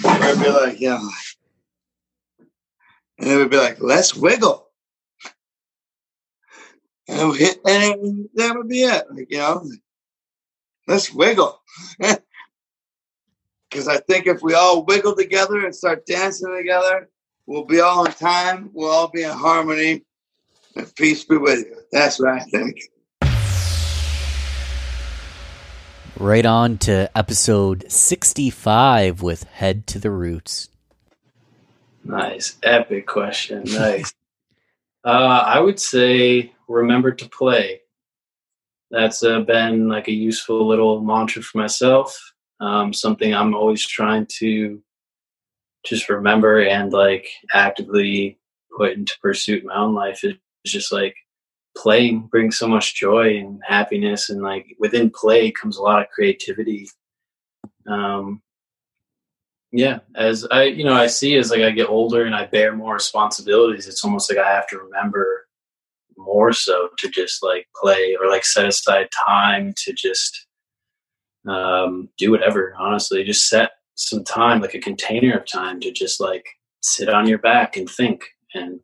[0.01, 0.99] where it'd be like, yeah.
[3.19, 4.67] and it would be like, let's wiggle.
[7.07, 9.05] And, hit, and that would be it.
[9.11, 9.65] Like, you know,
[10.87, 11.61] let's wiggle.
[13.69, 17.09] Because I think if we all wiggle together and start dancing together,
[17.47, 20.05] we'll be all in time, we'll all be in harmony,
[20.75, 21.77] and peace be with you.
[21.91, 22.79] That's what I think.
[26.23, 30.69] Right on to episode 65 with Head to the Roots.
[32.05, 32.57] Nice.
[32.63, 33.63] Epic question.
[33.65, 34.13] Nice.
[35.03, 35.09] uh,
[35.45, 37.81] I would say remember to play.
[38.89, 42.17] That's uh, been like a useful little mantra for myself.
[42.61, 44.81] Um, something I'm always trying to
[45.83, 48.39] just remember and like actively
[48.77, 51.17] put into pursuit in my own life is just like
[51.75, 56.09] playing brings so much joy and happiness and like within play comes a lot of
[56.09, 56.89] creativity.
[57.87, 58.41] Um
[59.75, 62.75] yeah as i you know i see as like i get older and i bear
[62.75, 65.47] more responsibilities it's almost like i have to remember
[66.17, 70.47] more so to just like play or like set aside time to just
[71.47, 73.23] um do whatever honestly.
[73.23, 76.45] Just set some time like a container of time to just like
[76.81, 78.79] sit on your back and think and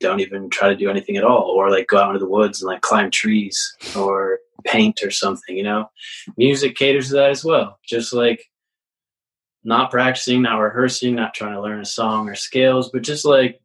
[0.00, 2.60] don't even try to do anything at all or like go out into the woods
[2.60, 5.90] and like climb trees or paint or something you know?
[6.36, 7.78] Music caters to that as well.
[7.86, 8.44] Just like
[9.64, 13.60] not practicing not rehearsing not trying to learn a song or scales but just like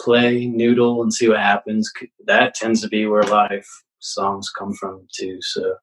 [0.00, 1.90] play noodle and see what happens.
[2.26, 3.64] That tends to be where a lot of
[3.98, 5.74] songs come from too so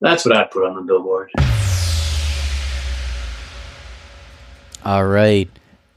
[0.00, 1.30] that's what i put on the billboard.
[4.84, 5.48] All right.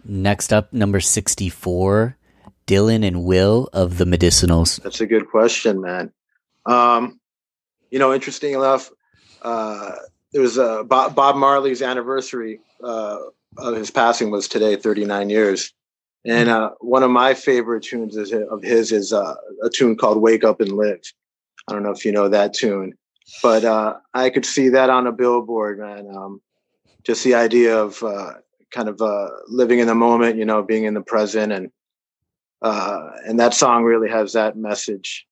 [0.03, 2.15] Next up, number 64,
[2.67, 4.81] Dylan and Will of the Medicinals.
[4.81, 6.11] That's a good question, man.
[6.65, 7.19] Um,
[7.91, 8.89] you know, interesting enough,
[9.41, 9.91] uh,
[10.33, 13.19] it was uh, Bob, Bob Marley's anniversary uh,
[13.57, 15.73] of his passing was today, 39 years.
[16.25, 20.21] And uh, one of my favorite tunes is, of his is uh, a tune called
[20.21, 21.01] "Wake Up and Live."
[21.67, 22.93] I don't know if you know that tune,
[23.43, 26.07] but uh, I could see that on a billboard, man.
[26.13, 26.41] Um,
[27.03, 28.33] just the idea of uh,
[28.71, 31.69] kind of uh, living in the moment, you know, being in the present, and
[32.65, 35.27] uh, and that song really has that message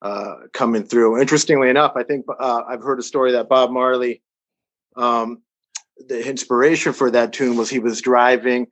[0.00, 1.20] uh, coming through.
[1.20, 4.22] Interestingly enough, I think uh, I've heard a story that Bob Marley,
[4.94, 5.42] um,
[6.06, 8.68] the inspiration for that tune was he was driving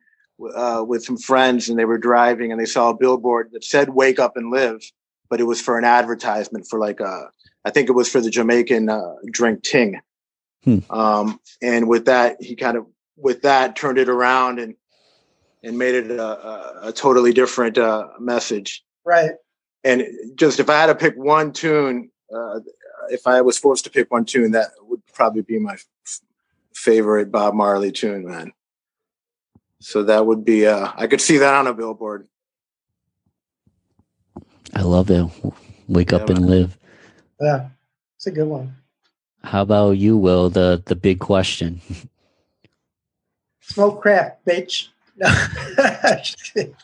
[0.54, 3.90] uh, with some friends, and they were driving, and they saw a billboard that said
[3.90, 4.88] "Wake Up and Live,"
[5.28, 7.28] but it was for an advertisement for like a,
[7.64, 10.00] I think it was for the Jamaican uh, drink Ting.
[10.62, 10.78] Hmm.
[10.90, 12.86] Um, and with that, he kind of
[13.16, 14.76] with that turned it around and
[15.62, 18.84] and made it a, a, a totally different uh, message.
[19.04, 19.32] Right.
[19.84, 20.04] And
[20.34, 22.60] just if I had to pick one tune, uh,
[23.10, 26.20] if I was forced to pick one tune, that would probably be my f-
[26.74, 28.52] favorite Bob Marley tune, man.
[29.80, 30.66] So that would be.
[30.66, 32.28] Uh, I could see that on a billboard.
[34.74, 35.26] I love it.
[35.88, 36.78] Wake up and live.
[37.40, 37.70] Yeah,
[38.16, 38.76] it's a good one.
[39.42, 40.50] How about you, Will?
[40.50, 41.80] The the big question.
[43.62, 44.88] Smoke crack, bitch.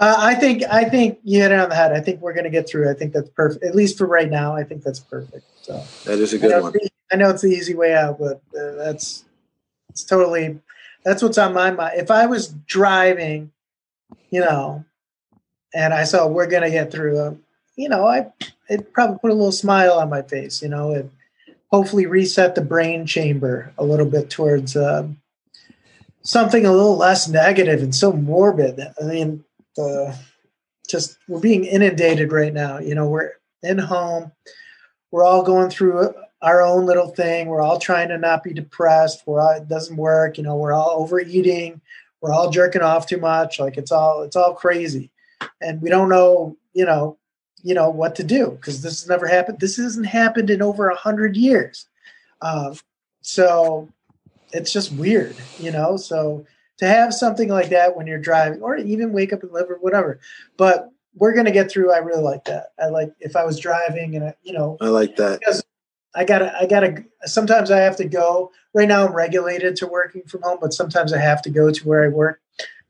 [0.00, 1.92] Uh, I think I think you hit it on the head.
[1.92, 2.88] I think we're going to get through.
[2.88, 4.54] I think that's perfect, at least for right now.
[4.54, 5.44] I think that's perfect.
[5.62, 6.74] So that is a good know, one.
[6.76, 9.24] it's- I know it's the easy way out, but uh, that's
[9.88, 10.60] it's totally
[11.04, 11.98] that's what's on my mind.
[11.98, 13.50] If I was driving,
[14.30, 14.84] you know,
[15.74, 17.34] and I saw we're going to get through, uh,
[17.76, 18.30] you know, I
[18.68, 21.10] it probably put a little smile on my face, you know, and
[21.70, 25.20] hopefully reset the brain chamber a little bit towards um,
[26.22, 28.80] something a little less negative and so morbid.
[29.00, 29.44] I mean,
[29.76, 30.16] the
[30.88, 32.78] just we're being inundated right now.
[32.78, 34.32] You know, we're in home,
[35.10, 37.48] we're all going through our own little thing.
[37.48, 39.22] We're all trying to not be depressed.
[39.26, 40.38] We're all, it doesn't work.
[40.38, 41.80] You know, we're all overeating.
[42.20, 43.60] We're all jerking off too much.
[43.60, 45.10] Like it's all it's all crazy,
[45.60, 46.56] and we don't know.
[46.72, 47.18] You know,
[47.62, 49.60] you know what to do because this has never happened.
[49.60, 51.86] This hasn't happened in over a hundred years.
[52.40, 52.74] Um,
[53.20, 53.88] so
[54.52, 55.96] it's just weird, you know.
[55.96, 56.46] So
[56.78, 59.76] to have something like that when you're driving, or even wake up and live or
[59.76, 60.20] whatever,
[60.56, 61.92] but we're gonna get through.
[61.92, 62.68] I really like that.
[62.78, 65.40] I like if I was driving and I, you know, I like that.
[65.40, 65.64] because
[66.14, 67.04] I gotta, I gotta.
[67.24, 68.52] Sometimes I have to go.
[68.74, 71.88] Right now, I'm regulated to working from home, but sometimes I have to go to
[71.88, 72.40] where I work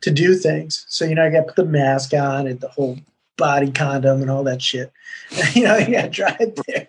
[0.02, 0.84] to do things.
[0.88, 2.98] So you know, I got to put the mask on and the whole
[3.38, 4.92] body condom and all that shit.
[5.54, 6.88] you know, you got to drive there.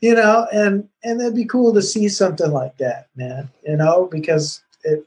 [0.00, 3.50] You know, and and it'd be cool to see something like that, man.
[3.66, 5.06] You know, because it,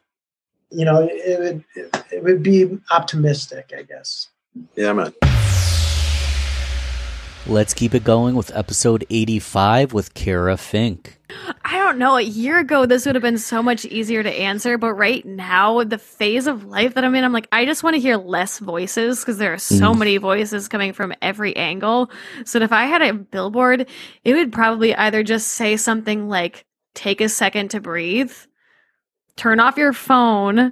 [0.69, 4.29] you know, it would it, it would be optimistic, I guess.
[4.75, 5.13] Yeah, man.
[7.45, 11.19] Let's keep it going with episode 85 with Kara Fink.
[11.65, 12.15] I don't know.
[12.15, 15.83] A year ago, this would have been so much easier to answer, but right now,
[15.83, 18.59] the phase of life that I'm in, I'm like, I just want to hear less
[18.59, 19.99] voices because there are so Mm.
[19.99, 22.09] many voices coming from every angle.
[22.45, 23.89] So if I had a billboard,
[24.23, 26.65] it would probably either just say something like,
[26.95, 28.31] take a second to breathe,
[29.35, 30.71] turn off your phone,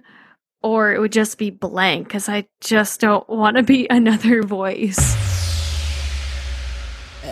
[0.63, 5.17] or it would just be blank because I just don't want to be another voice.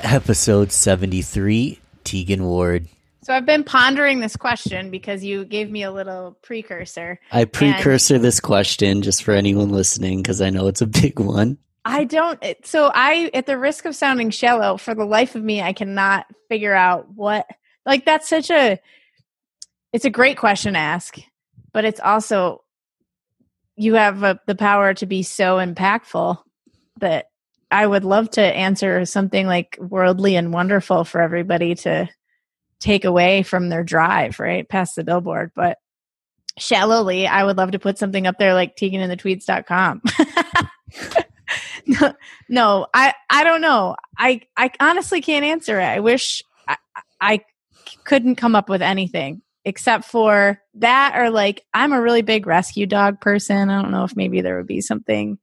[0.04, 2.88] Episode 73, Tegan Ward.
[3.24, 7.20] So I've been pondering this question because you gave me a little precursor.
[7.32, 11.20] I and precursor this question just for anyone listening because I know it's a big
[11.20, 11.58] one.
[11.86, 12.44] I don't.
[12.64, 16.26] So I, at the risk of sounding shallow, for the life of me, I cannot
[16.48, 17.48] figure out what.
[17.86, 18.80] Like that's such a.
[19.94, 21.18] It's a great question to ask,
[21.74, 22.64] but it's also
[23.76, 26.38] you have uh the power to be so impactful
[27.00, 27.29] that
[27.72, 32.10] I would love to answer something like worldly and wonderful for everybody to
[32.80, 34.68] take away from their drive, right?
[34.68, 35.52] Past the billboard.
[35.56, 35.78] But
[36.58, 40.02] shallowly, I would love to put something up there like teganandthetweeds.com.
[41.86, 42.14] no,
[42.50, 43.96] no, I, I don't know.
[44.18, 45.86] I, I honestly can't answer it.
[45.86, 46.78] I wish I,
[47.22, 47.42] I
[48.04, 52.86] couldn't come up with anything except for that or like I'm a really big rescue
[52.86, 53.70] dog person.
[53.70, 55.38] I don't know if maybe there would be something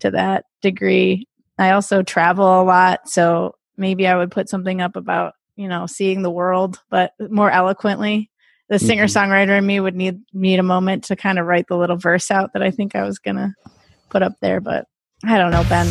[0.00, 1.26] to that degree.
[1.60, 5.86] I also travel a lot, so maybe I would put something up about, you know,
[5.86, 8.30] seeing the world but more eloquently.
[8.70, 8.86] The Mhm.
[8.86, 12.30] singer-songwriter in me would need need a moment to kind of write the little verse
[12.30, 13.54] out that I think I was going to
[14.08, 14.86] put up there, but
[15.24, 15.86] I don't know, Ben.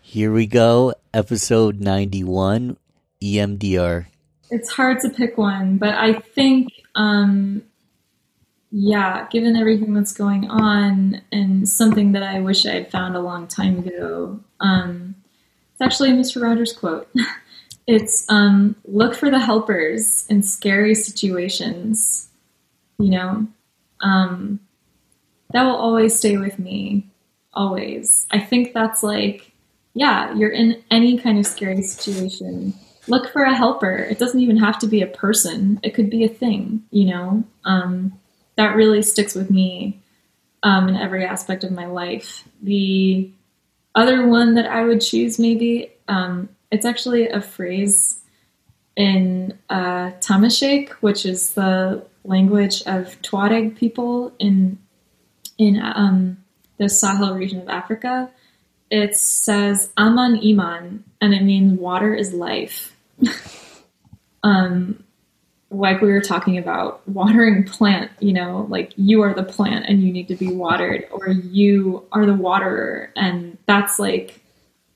[0.00, 2.76] Here we go, episode 91,
[3.20, 4.06] EMDR.
[4.50, 7.62] It's hard to pick one, but I think, um,
[8.76, 13.20] yeah, given everything that's going on and something that I wish I had found a
[13.20, 15.14] long time ago, um,
[15.70, 16.42] it's actually a Mr.
[16.42, 17.08] Rogers quote.
[17.86, 22.28] it's um, look for the helpers in scary situations.
[22.98, 23.46] You know,
[24.00, 24.58] um,
[25.52, 27.08] that will always stay with me.
[27.52, 28.26] Always.
[28.32, 29.52] I think that's like,
[29.92, 32.74] yeah, you're in any kind of scary situation.
[33.06, 33.94] Look for a helper.
[33.94, 37.44] It doesn't even have to be a person, it could be a thing, you know?
[38.56, 40.00] That really sticks with me
[40.62, 42.44] um, in every aspect of my life.
[42.62, 43.30] The
[43.94, 48.20] other one that I would choose, maybe, um, it's actually a phrase
[48.96, 54.78] in uh, Tamashek, which is the language of Tuareg people in
[55.56, 56.38] in um,
[56.78, 58.30] the Sahel region of Africa.
[58.90, 62.96] It says "Aman Iman," and it means water is life.
[64.42, 65.03] um,
[65.74, 70.02] like we were talking about watering plant, you know, like you are the plant and
[70.02, 74.40] you need to be watered, or you are the waterer, and that's like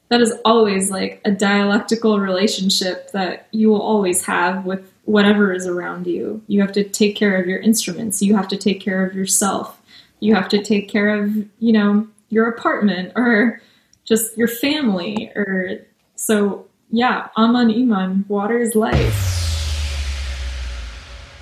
[0.09, 5.67] that is always like a dialectical relationship that you will always have with whatever is
[5.67, 6.43] around you.
[6.47, 9.81] You have to take care of your instruments, you have to take care of yourself,
[10.21, 13.61] you have to take care of, you know, your apartment or
[14.05, 19.38] just your family or so yeah, Aman Iman, water is life.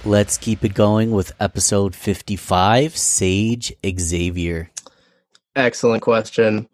[0.06, 4.70] Let's keep it going with episode 55, Sage Xavier.
[5.56, 6.68] Excellent question.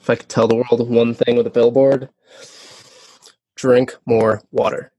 [0.00, 2.08] If I could tell the world one thing with a billboard,
[3.56, 4.90] drink more water.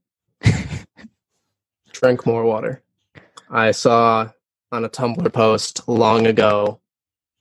[1.92, 2.80] drink more water.
[3.50, 4.30] I saw
[4.70, 6.78] on a Tumblr post long ago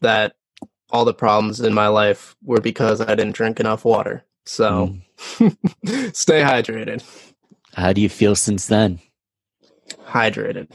[0.02, 0.34] that
[0.90, 4.26] all the problems in my life were because I didn't drink enough water.
[4.48, 4.96] So
[5.38, 5.48] hmm.
[6.12, 7.04] stay hydrated.
[7.76, 9.00] How do you feel since then?
[10.10, 10.68] Hydrated.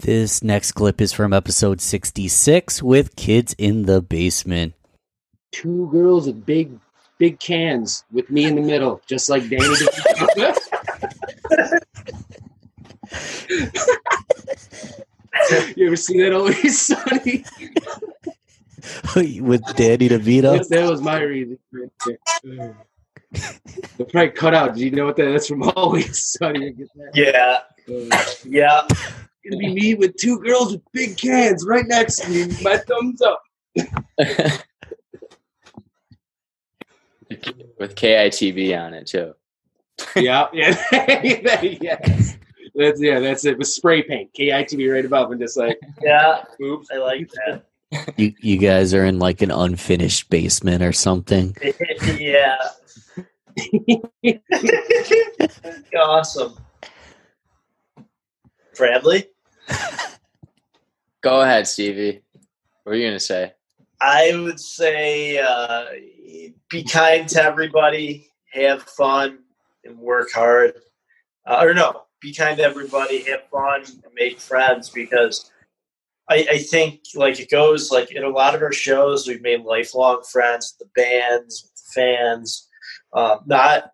[0.00, 4.74] This next clip is from episode 66 with Kids in the Basement.
[5.52, 6.72] two girls with big,
[7.18, 9.64] big cans with me in the middle, just like Danny.
[15.76, 17.44] You ever see that Always Sunny?
[19.40, 20.58] With Danny DeVito.
[20.58, 21.58] That, that was my reason.
[23.32, 23.60] Right.
[23.98, 24.74] The probably cut out.
[24.74, 25.24] Do you know what that?
[25.30, 26.74] That's from Always Sunny.
[27.14, 27.60] Yeah.
[27.88, 28.86] Uh, Yeah.
[29.44, 32.46] Gonna be me with two girls with big cans right next to me.
[32.62, 33.42] My thumbs up.
[37.78, 39.34] with KITB on it too.
[40.16, 40.76] yeah, yeah,
[41.62, 42.38] yes.
[42.74, 43.58] That's yeah, that's it.
[43.58, 46.44] With spray paint, KITB right above, and just like Yeah.
[46.62, 46.88] Oops.
[46.92, 47.64] I like that.
[48.16, 51.54] You you guys are in like an unfinished basement or something.
[52.18, 52.56] yeah.
[55.96, 56.54] awesome.
[58.76, 59.28] Bradley?
[61.22, 62.22] Go ahead, Stevie.
[62.82, 63.54] What are you gonna say?
[64.00, 65.86] I would say uh,
[66.68, 69.38] be kind to everybody, have fun,
[69.84, 70.74] and work hard.
[71.46, 75.50] Uh, or no, be kind to everybody, have fun, and make friends because
[76.28, 79.62] I, I think like it goes like in a lot of our shows we've made
[79.62, 82.68] lifelong friends the bands, the fans.
[83.12, 83.92] Um, not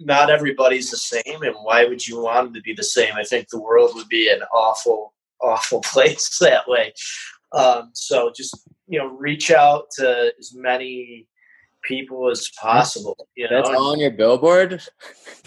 [0.00, 3.14] not everybody's the same, and why would you want them to be the same?
[3.14, 6.92] I think the world would be an awful, awful place that way.
[7.52, 11.26] Um, so just you know, reach out to as many
[11.82, 13.16] people as possible.
[13.36, 14.82] You know, That's all on your billboard.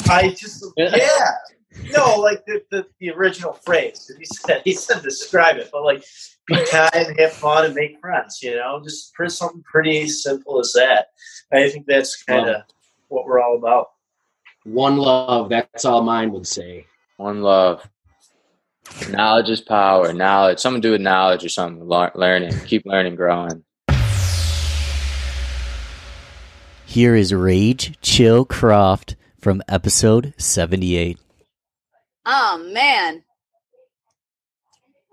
[0.09, 1.31] I just yeah.
[1.91, 4.09] No, like the, the, the original phrase.
[4.17, 6.03] He said he said describe it, but like
[6.47, 8.39] be kind, have fun, and make friends.
[8.41, 11.07] You know, just something pretty simple as that.
[11.51, 12.61] I think that's kind of
[13.07, 13.87] what we're all about.
[14.63, 15.49] One love.
[15.49, 16.87] That's all mine would say.
[17.17, 17.87] One love.
[19.09, 20.13] Knowledge is power.
[20.13, 20.59] Knowledge.
[20.59, 21.87] Something to do with knowledge or something.
[21.87, 22.53] Learning.
[22.65, 23.63] Keep learning, growing.
[26.85, 31.19] Here is Rage Chill Croft from episode 78.
[32.25, 33.23] Oh man.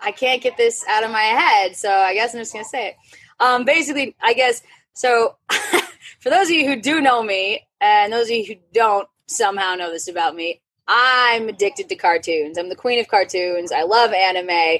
[0.00, 2.88] I can't get this out of my head, so I guess I'm just gonna say
[2.88, 2.96] it.
[3.40, 4.62] Um, basically, I guess
[4.92, 5.36] so.
[6.20, 9.74] for those of you who do know me, and those of you who don't somehow
[9.74, 12.56] know this about me, I'm addicted to cartoons.
[12.56, 13.72] I'm the queen of cartoons.
[13.72, 14.78] I love anime.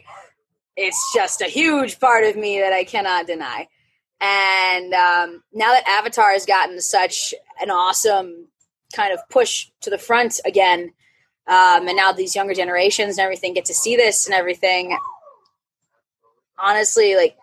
[0.77, 3.67] It's just a huge part of me that I cannot deny.
[4.21, 8.47] And um, now that Avatar has gotten such an awesome
[8.95, 10.93] kind of push to the front again,
[11.49, 14.97] um, and now these younger generations and everything get to see this and everything.
[16.57, 17.37] Honestly, like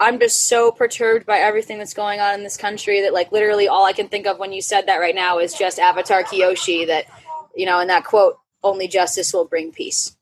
[0.00, 3.68] I'm just so perturbed by everything that's going on in this country that like literally
[3.68, 6.86] all I can think of when you said that right now is just Avatar Kyoshi
[6.88, 7.06] that
[7.54, 10.16] you know and that quote only justice will bring peace.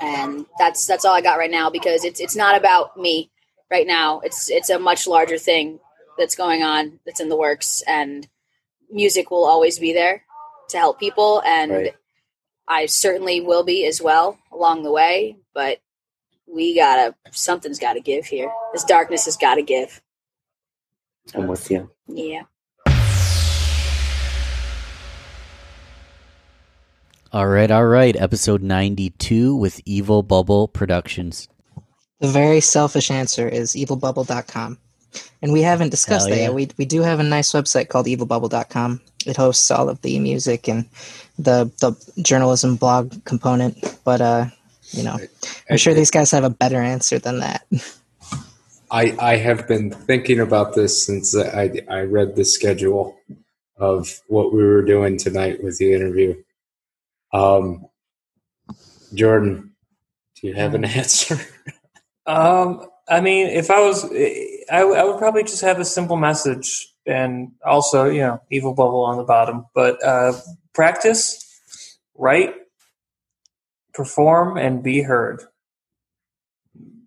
[0.00, 3.30] And that's that's all I got right now because it's it's not about me
[3.70, 4.20] right now.
[4.20, 5.80] It's it's a much larger thing
[6.18, 8.28] that's going on that's in the works and
[8.90, 10.22] music will always be there
[10.68, 11.94] to help people and Right.
[12.68, 15.78] I certainly will be as well along the way, but
[16.46, 18.50] we gotta something's gotta give here.
[18.72, 20.00] This darkness has gotta give.
[21.34, 21.90] I'm with you.
[22.06, 22.42] Yeah.
[27.32, 28.16] All right, all right.
[28.16, 31.48] Episode 92 with Evil Bubble Productions.
[32.20, 34.78] The very selfish answer is evilbubble.com.
[35.42, 36.48] And we haven't discussed Hell that yeah.
[36.48, 36.54] yet.
[36.54, 39.00] We, we do have a nice website called evilbubble.com.
[39.26, 40.88] It hosts all of the music and
[41.38, 43.98] the, the journalism blog component.
[44.04, 44.46] But, uh,
[44.90, 45.18] you know,
[45.70, 47.66] I'm sure these guys have a better answer than that.
[48.90, 53.18] I I have been thinking about this since I I read the schedule
[53.76, 56.34] of what we were doing tonight with the interview.
[57.32, 57.86] Um,
[59.12, 59.72] Jordan,
[60.36, 61.38] do you have an answer?
[62.28, 66.92] Um, I mean, if I was, I, I would probably just have a simple message
[67.06, 69.66] and also, you know, evil bubble on the bottom.
[69.74, 70.32] But uh,
[70.74, 71.38] practice,
[72.16, 72.54] write,
[73.96, 75.42] perform, and be heard.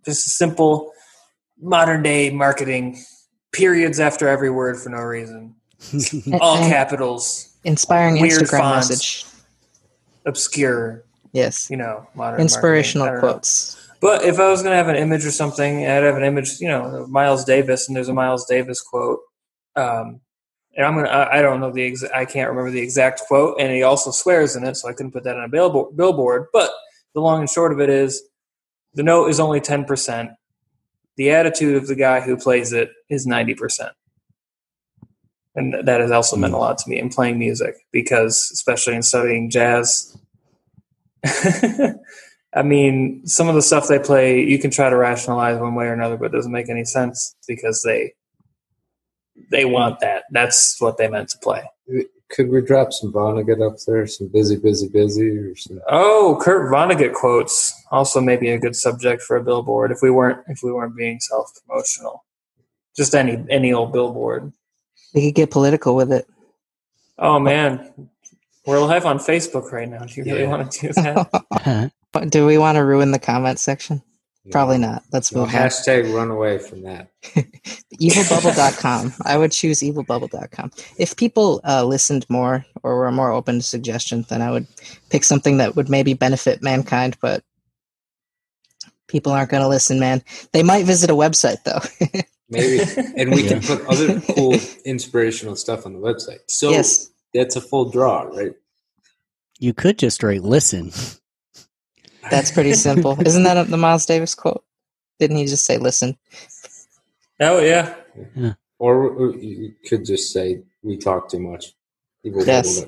[0.06, 0.92] Just a simple
[1.62, 2.98] modern day marketing.
[3.52, 5.56] Periods after every word for no reason.
[6.42, 7.58] All capitals.
[7.64, 9.26] Inspiring weird Instagram fonts, message.
[10.26, 11.04] Obscure.
[11.32, 11.70] Yes.
[11.70, 13.28] You know, modern Inspirational marketing.
[13.28, 13.34] Know.
[13.34, 13.90] quotes.
[14.02, 16.60] But if I was going to have an image or something, I'd have an image,
[16.60, 19.20] you know, of Miles Davis, and there's a Miles Davis quote.
[19.76, 20.22] Um,
[20.80, 23.70] and I'm gonna, I don't know the exact, I can't remember the exact quote, and
[23.70, 25.98] he also swears in it, so I couldn't put that on a billboard.
[25.98, 26.46] billboard.
[26.54, 26.72] But
[27.14, 28.24] the long and short of it is,
[28.94, 30.32] the note is only ten percent.
[31.18, 33.92] The attitude of the guy who plays it is ninety percent,
[35.54, 36.62] and that has also meant a hmm.
[36.62, 40.18] lot to me in playing music because, especially in studying jazz,
[41.26, 45.88] I mean, some of the stuff they play, you can try to rationalize one way
[45.88, 48.14] or another, but it doesn't make any sense because they
[49.50, 50.24] they want that.
[50.32, 51.64] That's what they meant to play.
[52.30, 54.06] Could we drop some Vonnegut up there?
[54.06, 55.82] Some busy, busy, busy, or some?
[55.90, 60.40] Oh, Kurt Vonnegut quotes also maybe a good subject for a billboard if we weren't
[60.48, 62.24] if we weren't being self promotional.
[62.96, 64.54] Just any any old billboard.
[65.16, 66.28] We could get political with it.
[67.18, 68.10] Oh man,
[68.68, 70.04] we're live on Facebook right now.
[70.06, 70.50] Do you really Yeah.
[70.50, 71.92] want to do that?
[72.30, 74.04] Do we want to ruin the comment section?
[74.52, 75.04] Probably not.
[75.12, 75.56] Let's No, move on.
[75.56, 77.12] hashtag run away from that.
[78.02, 79.14] evilbubble.com.
[79.26, 80.72] I would choose evilbubble.com.
[80.98, 84.68] If people uh, listened more or were more open to suggestions, then I would
[85.10, 87.44] pick something that would maybe benefit mankind, but
[89.08, 90.24] people aren't going to listen, man.
[90.54, 91.82] They might visit a website, though.
[92.52, 92.80] Maybe,
[93.16, 93.60] and we Yeah.
[93.60, 96.40] can put other cool inspirational stuff on the website.
[96.48, 97.12] So Yes.
[97.34, 98.54] that's a full draw, right?
[99.60, 100.92] You could just write listen.
[102.30, 103.20] That's pretty simple.
[103.26, 104.64] Isn't that the Miles Davis quote?
[105.20, 106.18] Didn't he just say, listen?
[107.40, 107.96] Oh yeah.
[108.80, 111.74] Or, or you could just say we talk too much.
[112.24, 112.86] Yes.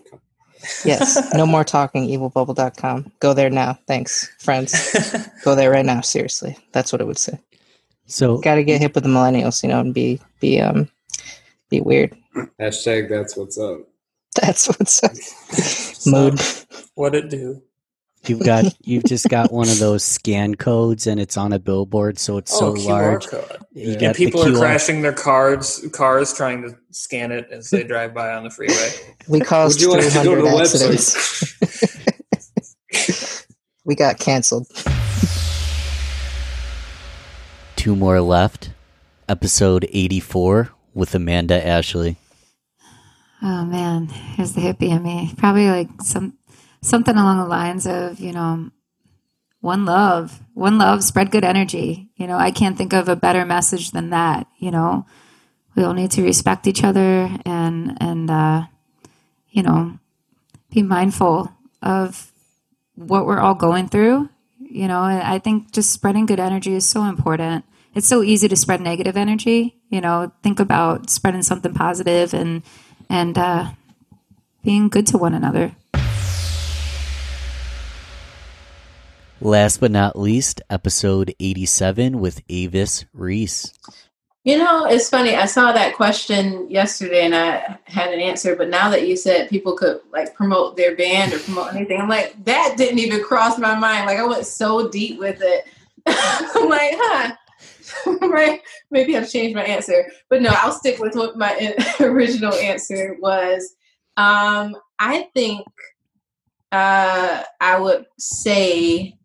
[0.85, 1.33] Yes.
[1.35, 3.11] No more talking, evilbubble.com.
[3.19, 3.79] Go there now.
[3.87, 5.29] Thanks, friends.
[5.43, 6.01] Go there right now.
[6.01, 6.57] Seriously.
[6.71, 7.39] That's what it would say.
[8.05, 10.89] So Got to get hip with the millennials, you know, and be, be, um,
[11.69, 12.15] be weird.
[12.59, 13.79] Hashtag that's what's up.
[14.39, 15.11] That's what's up.
[16.05, 16.39] Mood.
[16.95, 17.61] What it do?
[18.27, 22.19] You've got you've just got one of those scan codes and it's on a billboard,
[22.19, 23.27] so it's so oh, QR large.
[23.27, 23.57] code.
[23.73, 27.71] You And got the people are crashing their cars cars trying to scan it as
[27.71, 28.91] they drive by on the freeway.
[29.27, 31.15] We caused Would you like to go to the accidents.
[33.85, 34.67] we got canceled.
[37.75, 38.69] Two more left.
[39.27, 42.17] Episode 84 with Amanda Ashley.
[43.41, 45.33] Oh man, here's the hippie in me.
[45.37, 46.37] Probably like some
[46.81, 48.71] something along the lines of, you know,
[49.61, 52.09] one love, one love, spread good energy.
[52.15, 54.47] You know, I can't think of a better message than that.
[54.57, 55.05] You know,
[55.75, 58.63] we all need to respect each other and and uh,
[59.49, 59.99] you know,
[60.71, 61.51] be mindful
[61.81, 62.31] of
[62.95, 64.29] what we're all going through.
[64.59, 67.65] You know, I think just spreading good energy is so important.
[67.93, 69.75] It's so easy to spread negative energy.
[69.89, 72.63] You know, think about spreading something positive and
[73.09, 73.71] and uh,
[74.63, 75.75] being good to one another.
[79.43, 83.73] Last but not least, episode 87 with Avis Reese.
[84.43, 85.35] You know, it's funny.
[85.35, 89.49] I saw that question yesterday and I had an answer, but now that you said
[89.49, 93.57] people could like promote their band or promote anything, I'm like, that didn't even cross
[93.57, 94.05] my mind.
[94.05, 95.65] Like I went so deep with it.
[96.05, 97.35] I'm like, huh.
[98.21, 98.61] right?
[98.91, 100.05] Maybe I've changed my answer.
[100.29, 103.73] But no, I'll stick with what my original answer was.
[104.17, 105.65] Um, I think
[106.71, 109.17] uh, I would say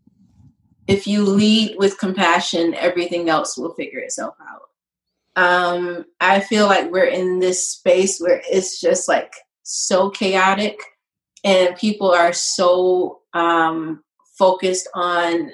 [0.89, 4.63] if you lead with compassion, everything else will figure itself out.
[5.37, 10.79] Um, I feel like we're in this space where it's just like so chaotic
[11.45, 14.03] and people are so um,
[14.39, 15.51] focused on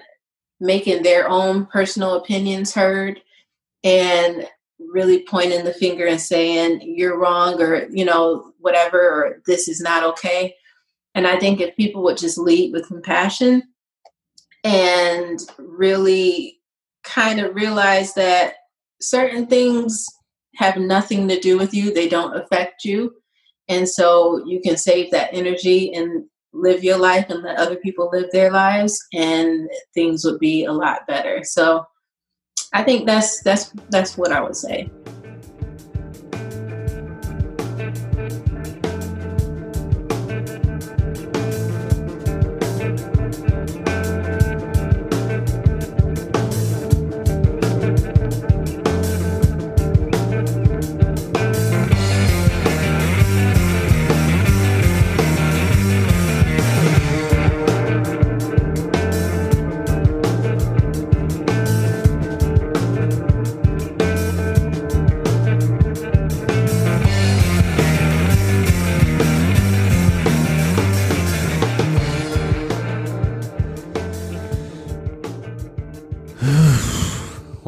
[0.61, 3.21] making their own personal opinions heard
[3.83, 4.49] and
[4.79, 9.81] really pointing the finger and saying you're wrong or you know whatever or this is
[9.81, 10.55] not okay.
[11.15, 13.63] And i think if people would just lead with compassion
[14.65, 16.61] and really
[17.05, 18.55] kind of realize that
[19.01, 20.07] certain things
[20.57, 23.15] have nothing to do with you, they don't affect you.
[23.69, 28.11] And so you can save that energy and live your life and let other people
[28.13, 31.43] live their lives and things would be a lot better.
[31.45, 31.87] So
[32.73, 34.91] I think that's that's that's what I would say.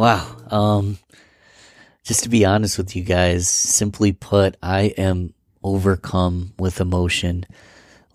[0.04, 0.36] Wow.
[0.50, 0.98] Um
[2.02, 5.32] just to be honest with you guys, simply put, I am
[5.62, 7.46] overcome with emotion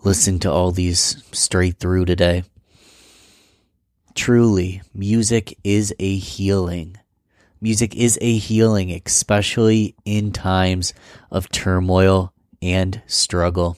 [0.04, 2.44] listening to all these straight through today.
[4.14, 6.96] Truly, music is a healing.
[7.60, 10.94] Music is a healing, especially in times
[11.32, 13.76] of turmoil and struggle.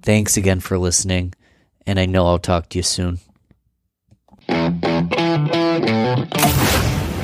[0.00, 1.34] Thanks again for listening,
[1.88, 3.18] and I know I'll talk to you soon.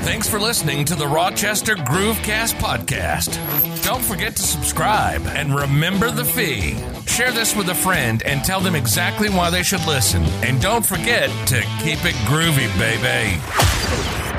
[0.03, 3.39] Thanks for listening to the Rochester Groovecast podcast.
[3.85, 6.77] Don't forget to subscribe and remember the fee.
[7.07, 10.25] Share this with a friend and tell them exactly why they should listen.
[10.43, 14.32] And don't forget to keep it groovy, baby.